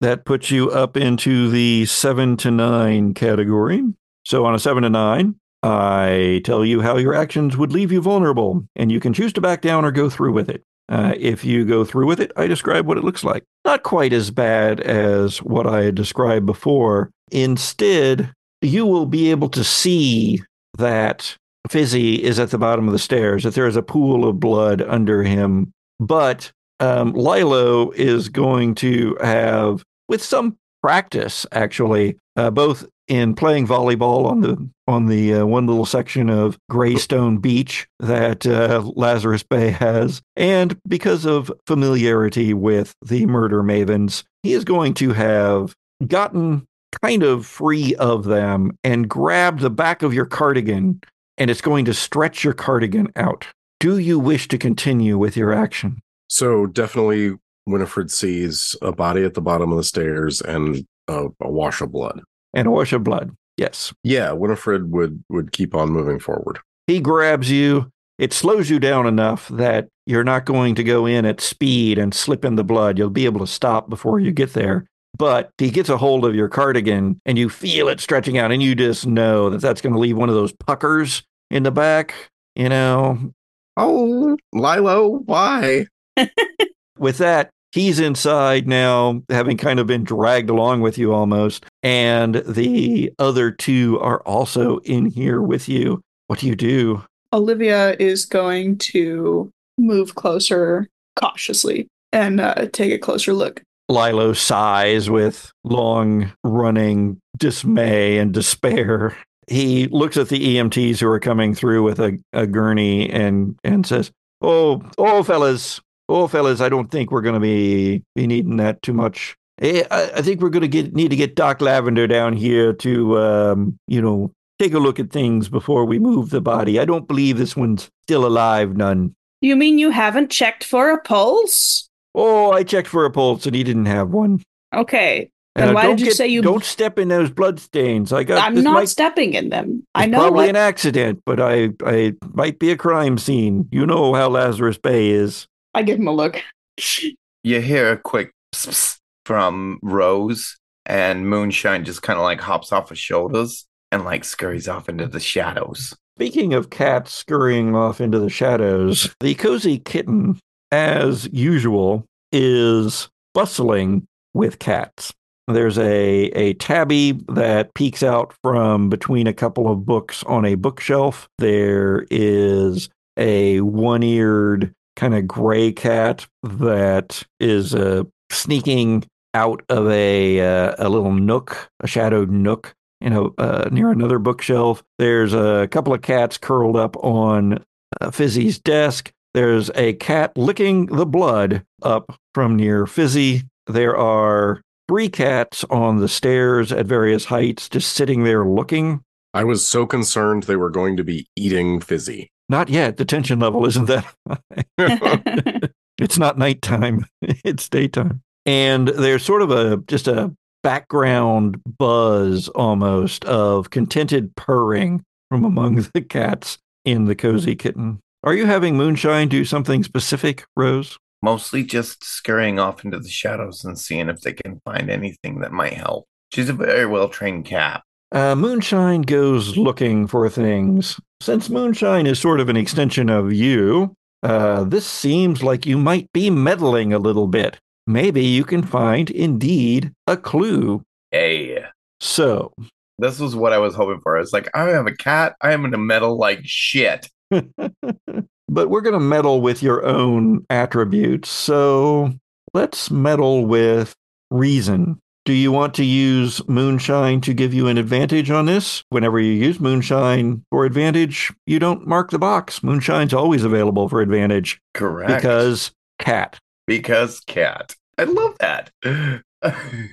[0.00, 3.82] That puts you up into the seven to nine category.
[4.24, 8.00] So on a seven to nine, I tell you how your actions would leave you
[8.00, 10.64] vulnerable, and you can choose to back down or go through with it.
[10.90, 13.44] Uh, if you go through with it, I describe what it looks like.
[13.64, 17.10] Not quite as bad as what I described before.
[17.30, 20.42] Instead, you will be able to see
[20.76, 21.36] that
[21.68, 24.82] Fizzy is at the bottom of the stairs, that there is a pool of blood
[24.82, 25.72] under him.
[26.00, 26.50] But
[26.80, 34.26] um, Lilo is going to have, with some practice, actually, uh, both in playing volleyball
[34.26, 39.70] on the on the uh, one little section of Greystone Beach that uh, Lazarus Bay
[39.70, 45.74] has, and because of familiarity with the murder mavens, he is going to have
[46.06, 46.66] gotten
[47.02, 51.00] kind of free of them and grabbed the back of your cardigan,
[51.36, 53.44] and it's going to stretch your cardigan out.
[53.80, 56.00] Do you wish to continue with your action?
[56.28, 57.34] So definitely
[57.66, 61.90] Winifred sees a body at the bottom of the stairs and a, a wash of
[61.90, 62.20] blood.
[62.54, 63.34] And a wash of blood.
[63.56, 63.92] Yes.
[64.02, 66.58] Yeah, Winifred would would keep on moving forward.
[66.86, 67.90] He grabs you.
[68.18, 72.12] It slows you down enough that you're not going to go in at speed and
[72.14, 72.98] slip in the blood.
[72.98, 74.86] You'll be able to stop before you get there.
[75.16, 78.62] But he gets a hold of your cardigan and you feel it stretching out, and
[78.62, 82.14] you just know that that's going to leave one of those puckers in the back.
[82.56, 83.32] You know,
[83.76, 85.86] Oh, Lilo, why?
[86.98, 91.64] with that, he's inside now, having kind of been dragged along with you almost.
[91.82, 96.00] And the other two are also in here with you.
[96.26, 97.04] What do you do?
[97.32, 103.62] Olivia is going to move closer cautiously and uh, take a closer look.
[103.88, 109.16] Lilo sighs with long running dismay and despair.
[109.48, 113.84] He looks at the EMTs who are coming through with a, a gurney and, and
[113.84, 118.56] says, Oh, oh, fellas, oh, fellas, I don't think we're going to be, be needing
[118.58, 119.36] that too much.
[119.60, 122.72] Eh, I, I think we're going to get need to get Doc Lavender down here
[122.74, 126.80] to, um, you know, take a look at things before we move the body.
[126.80, 129.14] I don't believe this one's still alive, none.
[129.40, 131.88] You mean you haven't checked for a pulse?
[132.14, 134.42] Oh, I checked for a pulse and he didn't have one.
[134.74, 135.30] Okay.
[135.56, 138.12] Uh, Then why did you say you- Don't step in those blood stains.
[138.12, 138.42] I got.
[138.42, 139.82] I'm not might- stepping in them.
[139.94, 143.68] I know probably what an accident, but I, I might be a crime scene.
[143.72, 145.48] You know how Lazarus Bay is.
[145.74, 146.42] I give him a look.
[147.42, 152.70] You hear a quick pss, pss from Rose, and Moonshine just kind of like hops
[152.70, 155.96] off her shoulders and like scurries off into the shadows.
[156.18, 160.38] Speaking of cats scurrying off into the shadows, the cozy kitten,
[160.70, 165.14] as usual, is bustling with cats.
[165.48, 170.56] There's a, a tabby that peeks out from between a couple of books on a
[170.56, 171.28] bookshelf.
[171.38, 179.88] There is a one eared kind of gray cat that is uh, sneaking out of
[179.88, 184.82] a uh, a little nook, a shadowed nook, you know, uh, near another bookshelf.
[184.98, 187.64] There's a couple of cats curled up on
[187.98, 189.10] uh, Fizzy's desk.
[189.32, 193.44] There's a cat licking the blood up from near Fizzy.
[193.68, 199.00] There are three cats on the stairs at various heights, just sitting there looking.
[199.32, 202.30] I was so concerned they were going to be eating Fizzy.
[202.50, 202.96] Not yet.
[202.96, 205.68] The tension level isn't that high.
[205.98, 208.22] it's not nighttime, it's daytime.
[208.44, 210.34] And there's sort of a just a
[210.64, 218.00] background buzz almost of contented purring from among the cats in the cozy kitten.
[218.24, 220.98] Are you having Moonshine do something specific, Rose?
[221.22, 225.52] Mostly just scurrying off into the shadows and seeing if they can find anything that
[225.52, 226.06] might help.
[226.32, 227.84] She's a very well trained cat.
[228.12, 230.98] Uh, Moonshine goes looking for things.
[231.20, 236.10] Since Moonshine is sort of an extension of you, uh, this seems like you might
[236.12, 237.58] be meddling a little bit.
[237.86, 240.82] Maybe you can find, indeed, a clue.
[241.10, 241.64] Hey,
[242.00, 242.52] So,
[242.98, 244.18] this was what I was hoping for.
[244.18, 245.34] It's like, I have a cat.
[245.40, 247.08] I am going to meddle like shit.
[247.30, 251.30] but we're going to meddle with your own attributes.
[251.30, 252.12] So,
[252.54, 253.94] let's meddle with
[254.30, 255.00] reason.
[255.26, 258.82] Do you want to use moonshine to give you an advantage on this?
[258.88, 262.62] Whenever you use moonshine for advantage, you don't mark the box.
[262.62, 265.14] Moonshine's always available for advantage Correct.
[265.22, 266.38] because cat.
[266.66, 267.76] because cat.
[267.98, 268.70] I love that.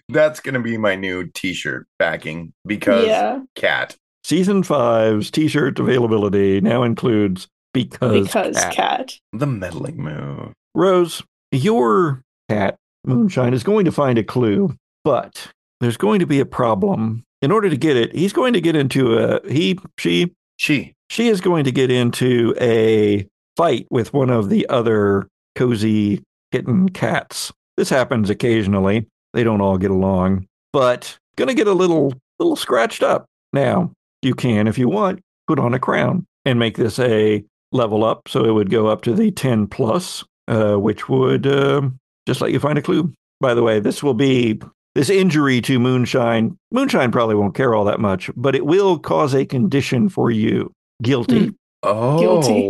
[0.09, 3.97] That's going to be my new t shirt backing because yeah, cat.
[4.23, 8.73] Season five's t shirt availability now includes because, because cat.
[8.73, 9.13] cat.
[9.34, 10.53] The meddling move.
[10.73, 11.21] Rose,
[11.51, 14.75] your cat, Moonshine, is going to find a clue,
[15.07, 17.23] but there's going to be a problem.
[17.41, 20.93] In order to get it, he's going to get into a, he, she, She.
[21.09, 26.89] she is going to get into a fight with one of the other cozy kitten
[26.89, 27.53] cats.
[27.77, 29.07] This happens occasionally.
[29.33, 33.27] They don't all get along, but going to get a little little scratched up.
[33.53, 38.03] Now, you can if you want put on a crown and make this a level
[38.03, 41.97] up so it would go up to the 10 plus uh, which would um
[42.27, 43.13] just let you find a clue.
[43.39, 44.59] By the way, this will be
[44.97, 46.57] this injury to Moonshine.
[46.71, 50.71] Moonshine probably won't care all that much, but it will cause a condition for you.
[51.03, 51.49] Guilty Hmm.
[51.83, 52.67] Oh, Guilty.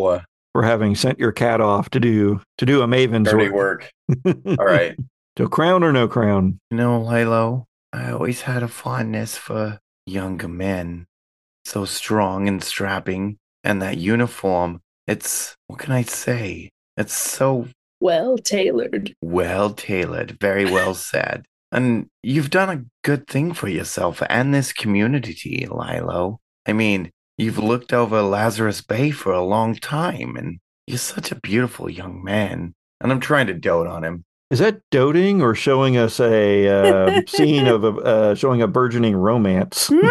[0.53, 3.89] for having sent your cat off to do to do a maven's Dirty work.
[4.25, 4.37] work.
[4.59, 4.95] All right.
[5.37, 6.59] so crown or no crown?
[6.69, 11.05] You know, Lilo, I always had a fondness for younger men.
[11.65, 13.37] So strong and strapping.
[13.63, 16.69] And that uniform, it's, what can I say?
[16.97, 17.67] It's so
[18.01, 19.13] Well tailored.
[19.21, 21.45] well tailored, very well said.
[21.71, 26.39] And you've done a good thing for yourself and this community, Lilo.
[26.65, 31.39] I mean, you've looked over Lazarus Bay for a long time, and you're such a
[31.39, 32.73] beautiful young man.
[33.01, 34.23] And I'm trying to dote on him.
[34.49, 39.15] Is that doting or showing us a uh, scene of a uh, showing a burgeoning
[39.15, 39.91] romance?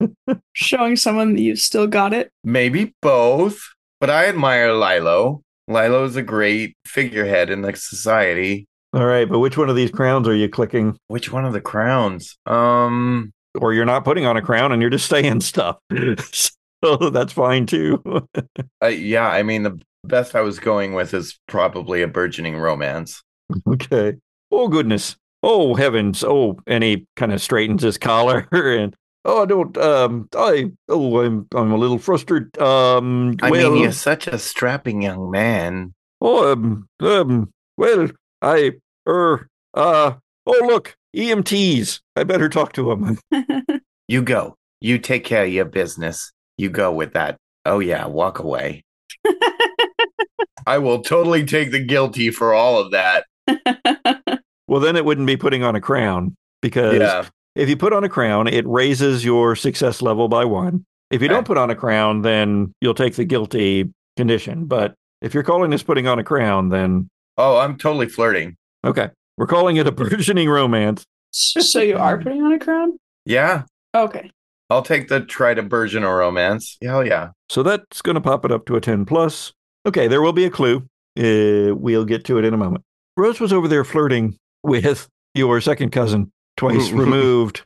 [0.52, 2.30] Showing someone that you've still got it.
[2.44, 3.60] Maybe both,
[4.00, 5.42] but I admire Lilo.
[5.66, 8.66] Lilo is a great figurehead in the society.
[8.94, 10.96] All right, but which one of these crowns are you clicking?
[11.08, 12.38] Which one of the crowns?
[12.46, 15.76] Um, Or you're not putting on a crown and you're just saying stuff.
[16.32, 18.02] so that's fine too.
[18.82, 23.22] uh, yeah, I mean, the best I was going with is probably a burgeoning romance.
[23.66, 24.14] okay.
[24.50, 25.16] Oh goodness.
[25.42, 26.24] Oh heavens.
[26.24, 31.20] Oh, and he kind of straightens his collar and oh I don't um I oh
[31.24, 32.56] I'm I'm a little frustrated.
[32.58, 35.92] Um I well mean, you're such a strapping young man.
[36.20, 38.08] oh um um well
[38.42, 38.72] I
[39.08, 40.12] er uh
[40.46, 42.00] oh look EMTs.
[42.16, 43.18] I better talk to him.
[44.10, 44.54] You go.
[44.80, 46.32] You take care of your business.
[46.56, 47.36] You go with that.
[47.66, 48.82] Oh, yeah, walk away.
[50.66, 53.24] I will totally take the guilty for all of that.
[54.66, 57.26] Well, then it wouldn't be putting on a crown because Yeah.
[57.54, 60.84] if you put on a crown, it raises your success level by one.
[61.10, 61.34] If you Okay.
[61.34, 64.66] don't put on a crown, then you'll take the guilty condition.
[64.66, 67.08] But if you're calling this putting on a crown, then
[67.38, 68.56] Oh, I'm totally flirting.
[68.84, 71.04] okay, we're calling it a burgeoning romance.
[71.32, 72.98] so you are putting on a crown?
[73.24, 73.62] Yeah.
[73.94, 74.30] Okay.
[74.70, 76.76] I'll take the try to burgeon or romance.
[76.82, 77.30] Hell yeah.
[77.48, 79.52] So that's going to pop it up to a 10 plus.
[79.86, 80.78] Okay, there will be a clue.
[81.18, 82.84] Uh, we'll get to it in a moment.
[83.16, 87.62] Rose was over there flirting with your second cousin, twice removed,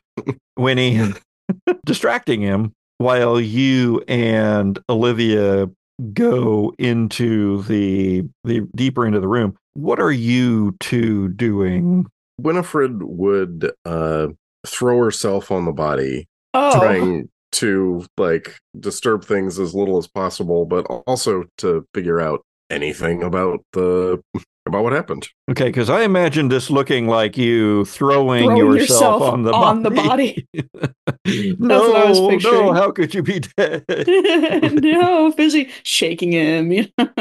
[0.57, 1.11] Winnie,
[1.85, 5.69] distracting him while you and Olivia
[6.13, 9.57] go into the the deeper into the room.
[9.75, 12.05] What are you two doing?
[12.39, 14.27] Winifred would uh,
[14.65, 20.65] throw herself on the body, Oh, trying to like disturb things as little as possible,
[20.65, 24.21] but also to figure out anything about the
[24.65, 25.27] about what happened.
[25.51, 29.83] Okay, because I imagined this looking like you throwing, Throwing yourself, yourself on the on
[29.83, 30.47] the body.
[30.53, 31.55] body.
[31.59, 33.83] no, what I was no, how could you be dead?
[34.81, 36.71] no, Fizzy shaking him.
[36.71, 37.07] You know?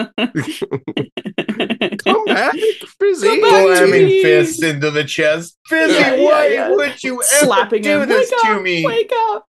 [2.05, 2.55] Come back,
[3.01, 3.26] Fizzy.
[3.28, 4.22] Come back Slamming me.
[4.22, 5.59] fists into the chest.
[5.66, 6.70] Fizzy, Yeah, yeah, why yeah.
[6.70, 8.09] would you ever Slapping do him.
[8.09, 8.86] this wake to up, me?
[8.86, 9.47] Wake up.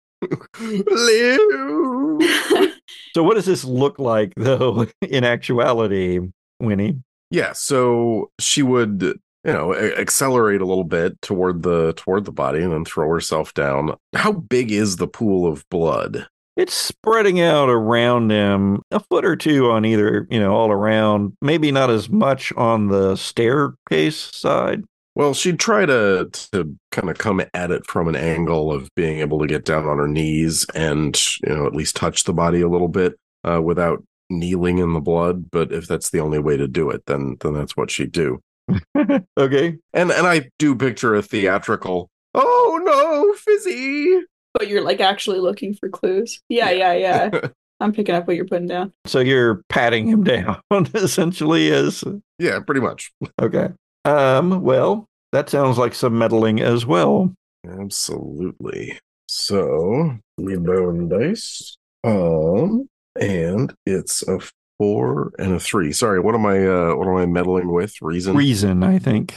[0.61, 2.21] Lou.
[3.15, 6.21] so, what does this look like, though, in actuality,
[6.61, 7.03] Winnie?
[7.33, 12.33] Yeah, so she would, you know, a- accelerate a little bit toward the toward the
[12.33, 13.97] body and then throw herself down.
[14.15, 16.27] How big is the pool of blood?
[16.59, 21.33] It's spreading out around him a foot or two on either, you know, all around.
[21.41, 24.85] Maybe not as much on the staircase side.
[25.15, 29.21] Well, she'd try to to kind of come at it from an angle of being
[29.21, 32.61] able to get down on her knees and you know at least touch the body
[32.61, 34.05] a little bit uh, without
[34.39, 35.51] kneeling in the blood.
[35.51, 38.41] But if that's the only way to do it, then then that's what she'd do.
[39.39, 39.79] okay.
[39.95, 42.11] And and I do picture a theatrical.
[42.35, 44.23] Oh no, fizzy!
[44.55, 46.41] But you're like actually looking for clues.
[46.49, 47.31] Yeah, yeah, yeah.
[47.81, 48.93] I'm picking up what you're putting down.
[49.07, 50.61] So you're patting him down
[50.95, 52.05] essentially is
[52.39, 53.11] yeah, pretty much.
[53.41, 53.71] okay.
[54.05, 57.35] Um, well, that sounds like some meddling as well.
[57.67, 58.99] Absolutely.
[59.27, 61.77] So we bone dice.
[62.05, 62.89] Um,
[63.21, 64.41] and it's a
[64.79, 65.93] four and a three.
[65.93, 66.67] Sorry, what am I?
[66.67, 67.95] Uh, what am I meddling with?
[68.01, 68.37] Reason.
[68.37, 69.35] Reason, I think.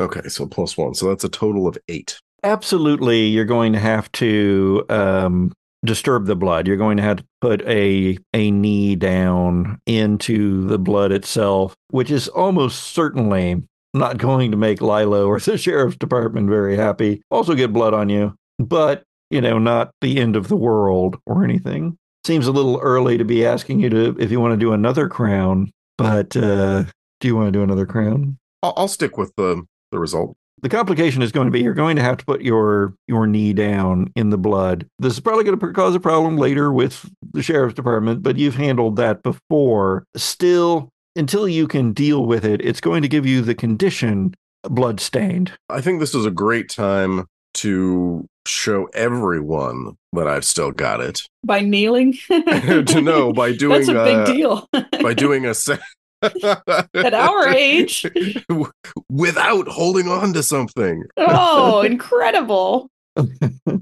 [0.00, 0.94] okay, so plus one.
[0.94, 2.18] So that's a total of eight.
[2.42, 5.52] Absolutely, you're going to have to um,
[5.84, 6.66] disturb the blood.
[6.66, 12.10] You're going to have to put a a knee down into the blood itself, which
[12.10, 13.62] is almost certainly
[13.94, 17.22] not going to make Lilo or the sheriff's department very happy.
[17.30, 21.42] Also, get blood on you, but you know, not the end of the world or
[21.42, 21.98] anything.
[22.26, 25.08] Seems a little early to be asking you to if you want to do another
[25.08, 26.82] crown, but uh,
[27.20, 28.36] do you want to do another crown?
[28.64, 29.62] I'll, I'll stick with the
[29.92, 30.36] the result.
[30.60, 33.52] the complication is going to be you're going to have to put your your knee
[33.52, 34.88] down in the blood.
[34.98, 38.56] This is probably going to cause a problem later with the sheriff's department, but you've
[38.56, 40.04] handled that before.
[40.16, 44.98] Still, until you can deal with it, it's going to give you the condition blood
[44.98, 45.52] stained.
[45.68, 51.22] I think this is a great time to show everyone that I've still got it.
[51.44, 52.14] By kneeling?
[52.28, 54.68] to know by doing That's a big uh, deal.
[55.02, 55.78] by doing a se-
[56.22, 58.06] At our age.
[59.10, 61.04] without holding on to something.
[61.16, 62.90] Oh, incredible.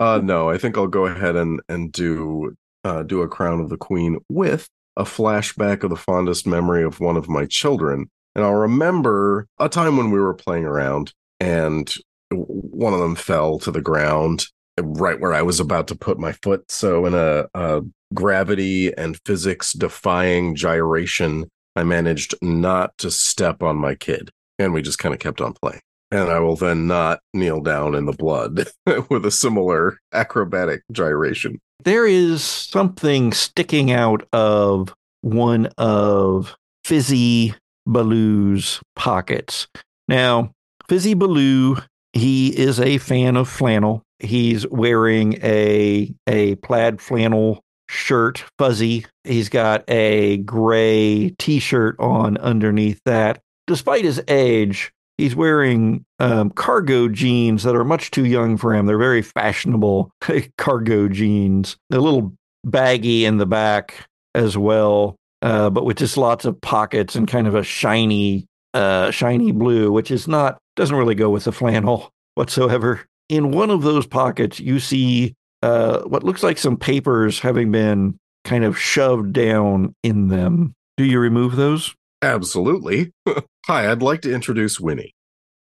[0.01, 2.55] Uh no, I think I'll go ahead and and do
[2.85, 7.01] uh do a crown of the queen with a flashback of the fondest memory of
[7.01, 8.07] one of my children.
[8.37, 11.93] And I'll remember a time when we were playing around and
[12.31, 14.47] one of them fell to the ground
[14.81, 16.71] right where I was about to put my foot.
[16.71, 21.47] So in a, a gravity and physics defying gyration,
[21.77, 24.31] I managed not to step on my kid.
[24.59, 25.81] And we just kind of kept on playing.
[26.11, 28.69] And I will then not kneel down in the blood
[29.09, 31.61] with a similar acrobatic gyration.
[31.83, 36.55] There is something sticking out of one of
[36.85, 37.55] Fizzy
[37.87, 39.67] Baloo's pockets.
[40.07, 40.53] Now,
[40.89, 41.79] Fizzy Baloo,
[42.15, 44.03] he is a fan of flannel.
[44.21, 49.05] He's wearing a a plaid flannel shirt, fuzzy.
[49.25, 53.41] He's got a gray t-shirt on underneath that.
[53.67, 58.87] Despite his age, he's wearing um, cargo jeans that are much too young for him.
[58.87, 60.11] They're very fashionable
[60.59, 61.77] cargo jeans.
[61.91, 62.33] They're a little
[62.65, 67.47] baggy in the back as well, uh, but with just lots of pockets and kind
[67.47, 72.13] of a shiny, uh, shiny blue, which is not doesn't really go with the flannel
[72.35, 73.07] whatsoever.
[73.29, 78.19] In one of those pockets, you see uh, what looks like some papers having been
[78.45, 80.75] kind of shoved down in them.
[80.97, 81.95] Do you remove those?
[82.23, 83.13] Absolutely.
[83.67, 85.15] Hi, I'd like to introduce Winnie.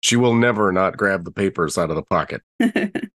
[0.00, 2.42] She will never not grab the papers out of the pocket.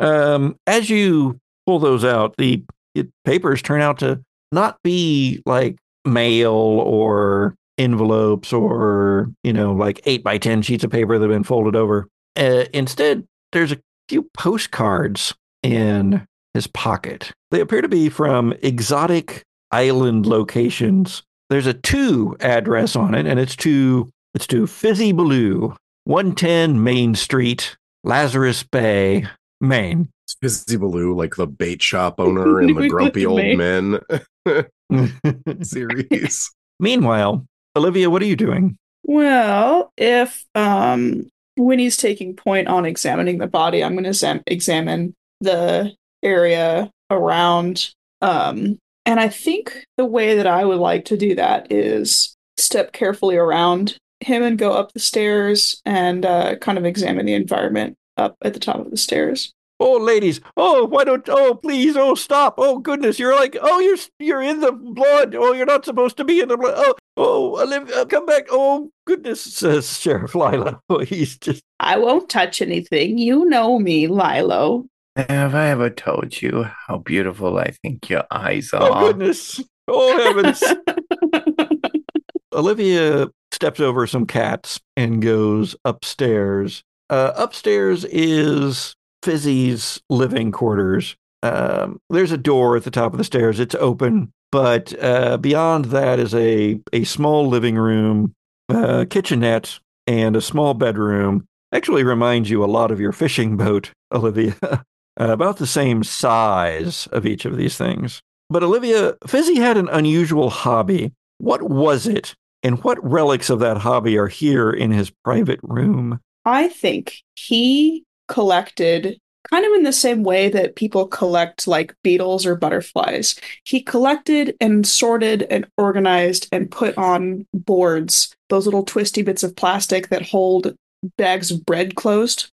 [0.00, 2.64] Um, as you pull those out, the
[2.94, 10.00] it, papers turn out to not be like mail or envelopes or you know like
[10.04, 12.06] eight by ten sheets of paper that have been folded over.
[12.36, 17.32] Uh, instead, there's a few postcards in his pocket.
[17.50, 21.22] They appear to be from exotic island locations.
[21.48, 25.74] There's a two address on it, and it's to it's to Fizzy Blue,
[26.04, 29.26] 110 Main Street, Lazarus Bay,
[29.60, 30.08] Maine.
[30.40, 34.00] Fizzy Baloo, like the bait shop owner in the Grumpy Old Men
[35.62, 36.50] series.
[36.78, 37.44] Meanwhile,
[37.76, 38.76] Olivia, what are you doing?
[39.04, 44.42] Well, if um when he's taking point on examining the body, I'm going to exam-
[44.46, 47.92] examine the area around.
[48.22, 52.92] Um, and I think the way that I would like to do that is step
[52.92, 57.96] carefully around him and go up the stairs and uh, kind of examine the environment
[58.16, 59.52] up at the top of the stairs.
[59.82, 60.40] Oh, ladies!
[60.58, 61.26] Oh, why don't?
[61.28, 61.96] Oh, please!
[61.96, 62.54] Oh, stop!
[62.58, 63.18] Oh, goodness!
[63.18, 65.34] You're like, oh, you're you're in the blood.
[65.34, 66.74] Oh, you're not supposed to be in the blood.
[66.76, 68.44] Oh, oh, Olivia, come back!
[68.50, 69.40] Oh, goodness!
[69.40, 70.80] Says Sheriff Lilo.
[70.90, 71.62] Oh, he's just.
[71.80, 73.16] I won't touch anything.
[73.16, 74.84] You know me, Lilo.
[75.16, 79.02] Have I ever told you how beautiful I think your eyes are Oh, are?
[79.08, 79.60] goodness!
[79.88, 80.62] Oh, heavens!
[82.52, 86.82] Olivia steps over some cats and goes upstairs.
[87.08, 91.16] Uh, upstairs is Fizzy's living quarters.
[91.42, 93.60] Um, there's a door at the top of the stairs.
[93.60, 98.34] It's open, but uh, beyond that is a a small living room,
[98.68, 101.46] uh, kitchenette, and a small bedroom.
[101.72, 104.84] Actually, reminds you a lot of your fishing boat, Olivia.
[105.16, 108.22] About the same size of each of these things.
[108.48, 111.12] But Olivia, Fizzy had an unusual hobby.
[111.38, 112.34] What was it?
[112.62, 116.20] And what relics of that hobby are here in his private room?
[116.44, 119.18] I think he collected
[119.50, 123.34] kind of in the same way that people collect like beetles or butterflies.
[123.64, 129.56] He collected and sorted and organized and put on boards those little twisty bits of
[129.56, 130.74] plastic that hold
[131.16, 132.50] bags of bread closed.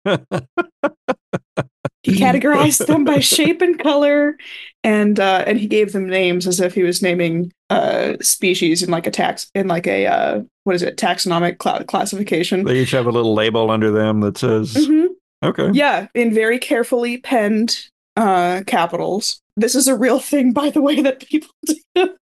[2.04, 4.38] he categorized them by shape and color
[4.84, 8.90] and uh and he gave them names as if he was naming uh species in
[8.90, 12.92] like a tax in like a uh what is it taxonomic cla- classification They each
[12.92, 15.08] have a little label under them that says, Mhm.
[15.44, 15.70] Okay.
[15.74, 21.02] yeah in very carefully penned uh capitals this is a real thing by the way
[21.02, 21.50] that people
[21.96, 22.16] do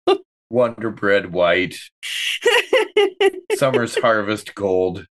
[0.51, 1.75] Wonder Bread White,
[3.55, 5.05] Summer's Harvest Gold.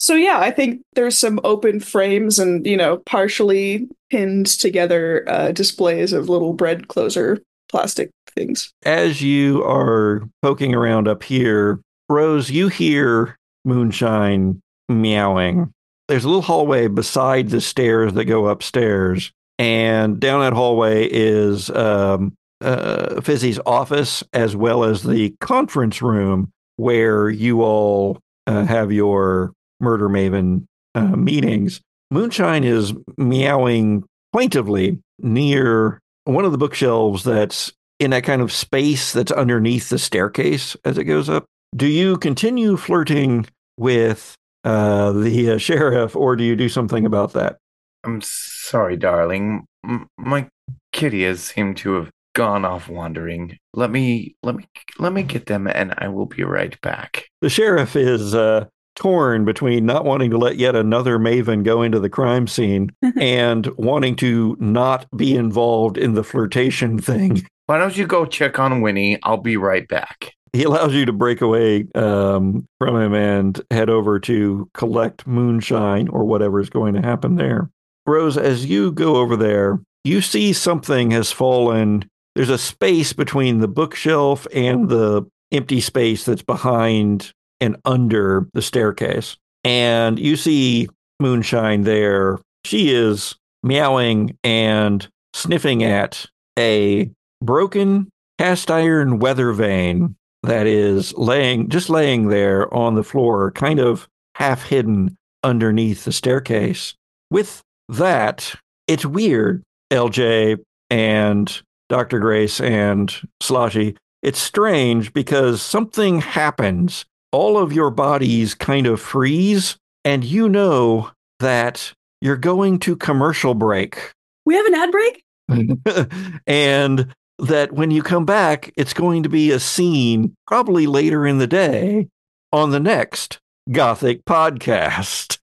[0.00, 5.52] so yeah i think there's some open frames and you know partially pinned together uh
[5.52, 12.50] displays of little bread closer plastic things As you are poking around up here, Rose,
[12.50, 15.72] you hear Moonshine meowing.
[16.08, 21.68] There's a little hallway beside the stairs that go upstairs, and down that hallway is
[21.70, 28.92] um, uh, Fizzy's office as well as the conference room where you all uh, have
[28.92, 31.80] your murder maven uh, meetings.
[32.10, 39.12] Moonshine is meowing plaintively near one of the bookshelves that's in that kind of space
[39.12, 41.46] that's underneath the staircase as it goes up.
[41.74, 43.46] Do you continue flirting
[43.76, 44.36] with
[44.66, 47.58] uh, the uh, sheriff, or do you do something about that?
[48.04, 49.64] I'm sorry, darling.
[49.84, 50.48] M- my
[50.92, 53.58] kitty has seemed to have gone off wandering.
[53.74, 57.26] Let me, let me, let me get them, and I will be right back.
[57.42, 62.00] The sheriff is uh, torn between not wanting to let yet another maven go into
[62.00, 62.90] the crime scene
[63.20, 67.46] and wanting to not be involved in the flirtation thing.
[67.66, 69.18] Why don't you go check on Winnie?
[69.22, 70.32] I'll be right back.
[70.56, 76.08] He allows you to break away um, from him and head over to collect moonshine
[76.08, 77.70] or whatever is going to happen there.
[78.06, 82.08] Rose, as you go over there, you see something has fallen.
[82.34, 88.62] There's a space between the bookshelf and the empty space that's behind and under the
[88.62, 89.36] staircase.
[89.64, 90.88] And you see
[91.20, 92.38] moonshine there.
[92.64, 96.26] She is meowing and sniffing at
[96.58, 97.10] a
[97.42, 103.80] broken cast iron weather vane that is laying just laying there on the floor, kind
[103.80, 106.94] of half hidden underneath the staircase.
[107.30, 108.54] With that,
[108.86, 109.62] it's weird,
[109.92, 110.58] LJ
[110.90, 112.18] and Dr.
[112.18, 113.96] Grace and Sloshy.
[114.22, 117.04] It's strange because something happens.
[117.32, 121.10] All of your bodies kind of freeze, and you know
[121.40, 124.12] that you're going to commercial break.
[124.44, 125.22] we have an ad break
[126.46, 131.38] and that when you come back, it's going to be a scene probably later in
[131.38, 132.08] the day
[132.52, 133.38] on the next
[133.70, 135.38] Gothic podcast.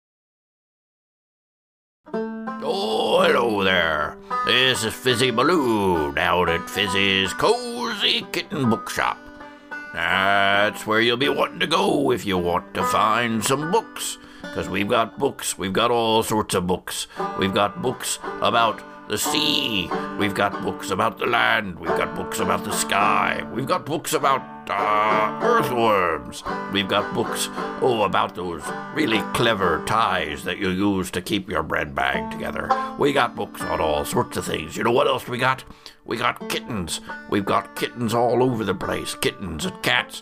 [2.14, 4.18] Oh, hello there.
[4.46, 9.18] This is Fizzy Baloo down at Fizzy's Cozy Kitten Bookshop.
[9.94, 14.18] That's where you'll be wanting to go if you want to find some books.
[14.42, 17.08] Because we've got books, we've got all sorts of books.
[17.38, 19.90] We've got books about the sea,
[20.20, 24.14] we've got books about the land, we've got books about the sky, we've got books
[24.14, 27.50] about uh, earthworms, we've got books,
[27.82, 28.62] oh, about those
[28.94, 32.70] really clever ties that you use to keep your bread bag together.
[33.00, 34.78] We got books on all sorts of things.
[34.78, 35.64] You know what else we got?
[36.06, 37.02] We got kittens.
[37.32, 40.22] We've got kittens all over the place, kittens and cats.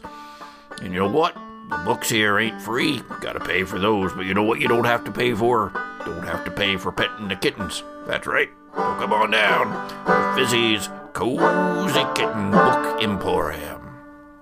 [0.81, 1.35] And you know what?
[1.69, 3.01] the books here ain't free.
[3.19, 5.73] Gotta pay for those, but you know what you don't have to pay for?
[6.05, 7.83] Don't have to pay for petting the kittens.
[8.05, 8.49] That's right.
[8.77, 13.81] Come on down to Fizzy's Cozy Kitten Book Emporium.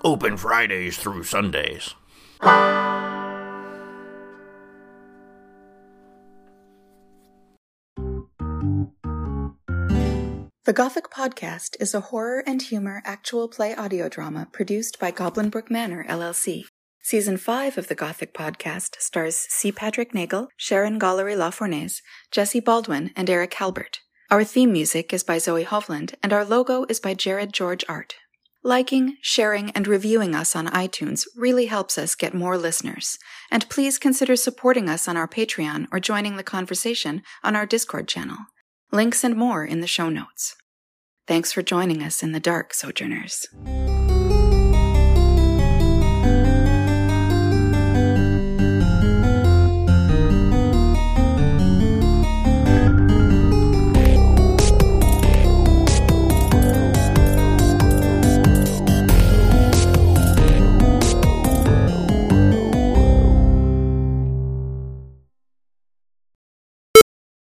[0.03, 1.95] Open Fridays through Sundays.
[10.65, 15.49] The Gothic Podcast is a horror and humor actual play audio drama produced by Goblin
[15.49, 16.65] Brook Manor, LLC.
[17.01, 19.71] Season 5 of the Gothic Podcast stars C.
[19.71, 23.99] Patrick Neagle, Sharon Gollery LaFournese, Jesse Baldwin, and Erik Halbert.
[24.31, 28.15] Our theme music is by Zoe Hovland, and our logo is by Jared George Art.
[28.63, 33.19] Liking, sharing, and reviewing us on iTunes really helps us get more listeners.
[33.51, 38.07] And please consider supporting us on our Patreon or joining the conversation on our Discord
[38.07, 38.37] channel.
[38.91, 40.55] Links and more in the show notes.
[41.27, 43.45] Thanks for joining us in the dark, Sojourners.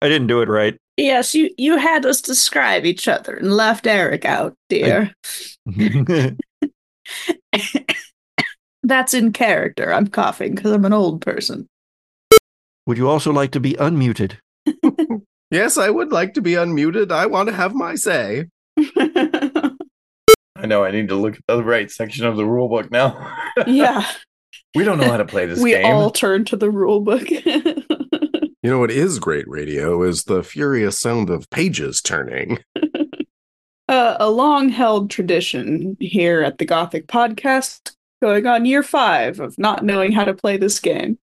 [0.03, 0.77] I didn't do it right.
[0.97, 5.15] Yes, you you had us describe each other and left Erik out, dear.
[8.83, 9.93] That's in character.
[9.95, 11.69] I'm coughing because I'm an old person.
[12.87, 14.39] Would you also like to be unmuted?
[15.53, 17.13] Yes, I would like to be unmuted.
[17.13, 18.47] I want to have my say.
[18.79, 19.71] I
[20.65, 23.37] know I need to look at the right section of the rule book now.
[23.67, 24.11] yeah,
[24.75, 25.85] we don't know how to play this we game.
[25.85, 27.29] all turn to the rule book.
[28.63, 32.61] You know what is great radio is the furious sound of pages turning.
[32.77, 32.87] uh,
[34.21, 39.85] a long held tradition here at the Gothic Podcast, going on year five of not
[39.85, 41.19] knowing how to play this game.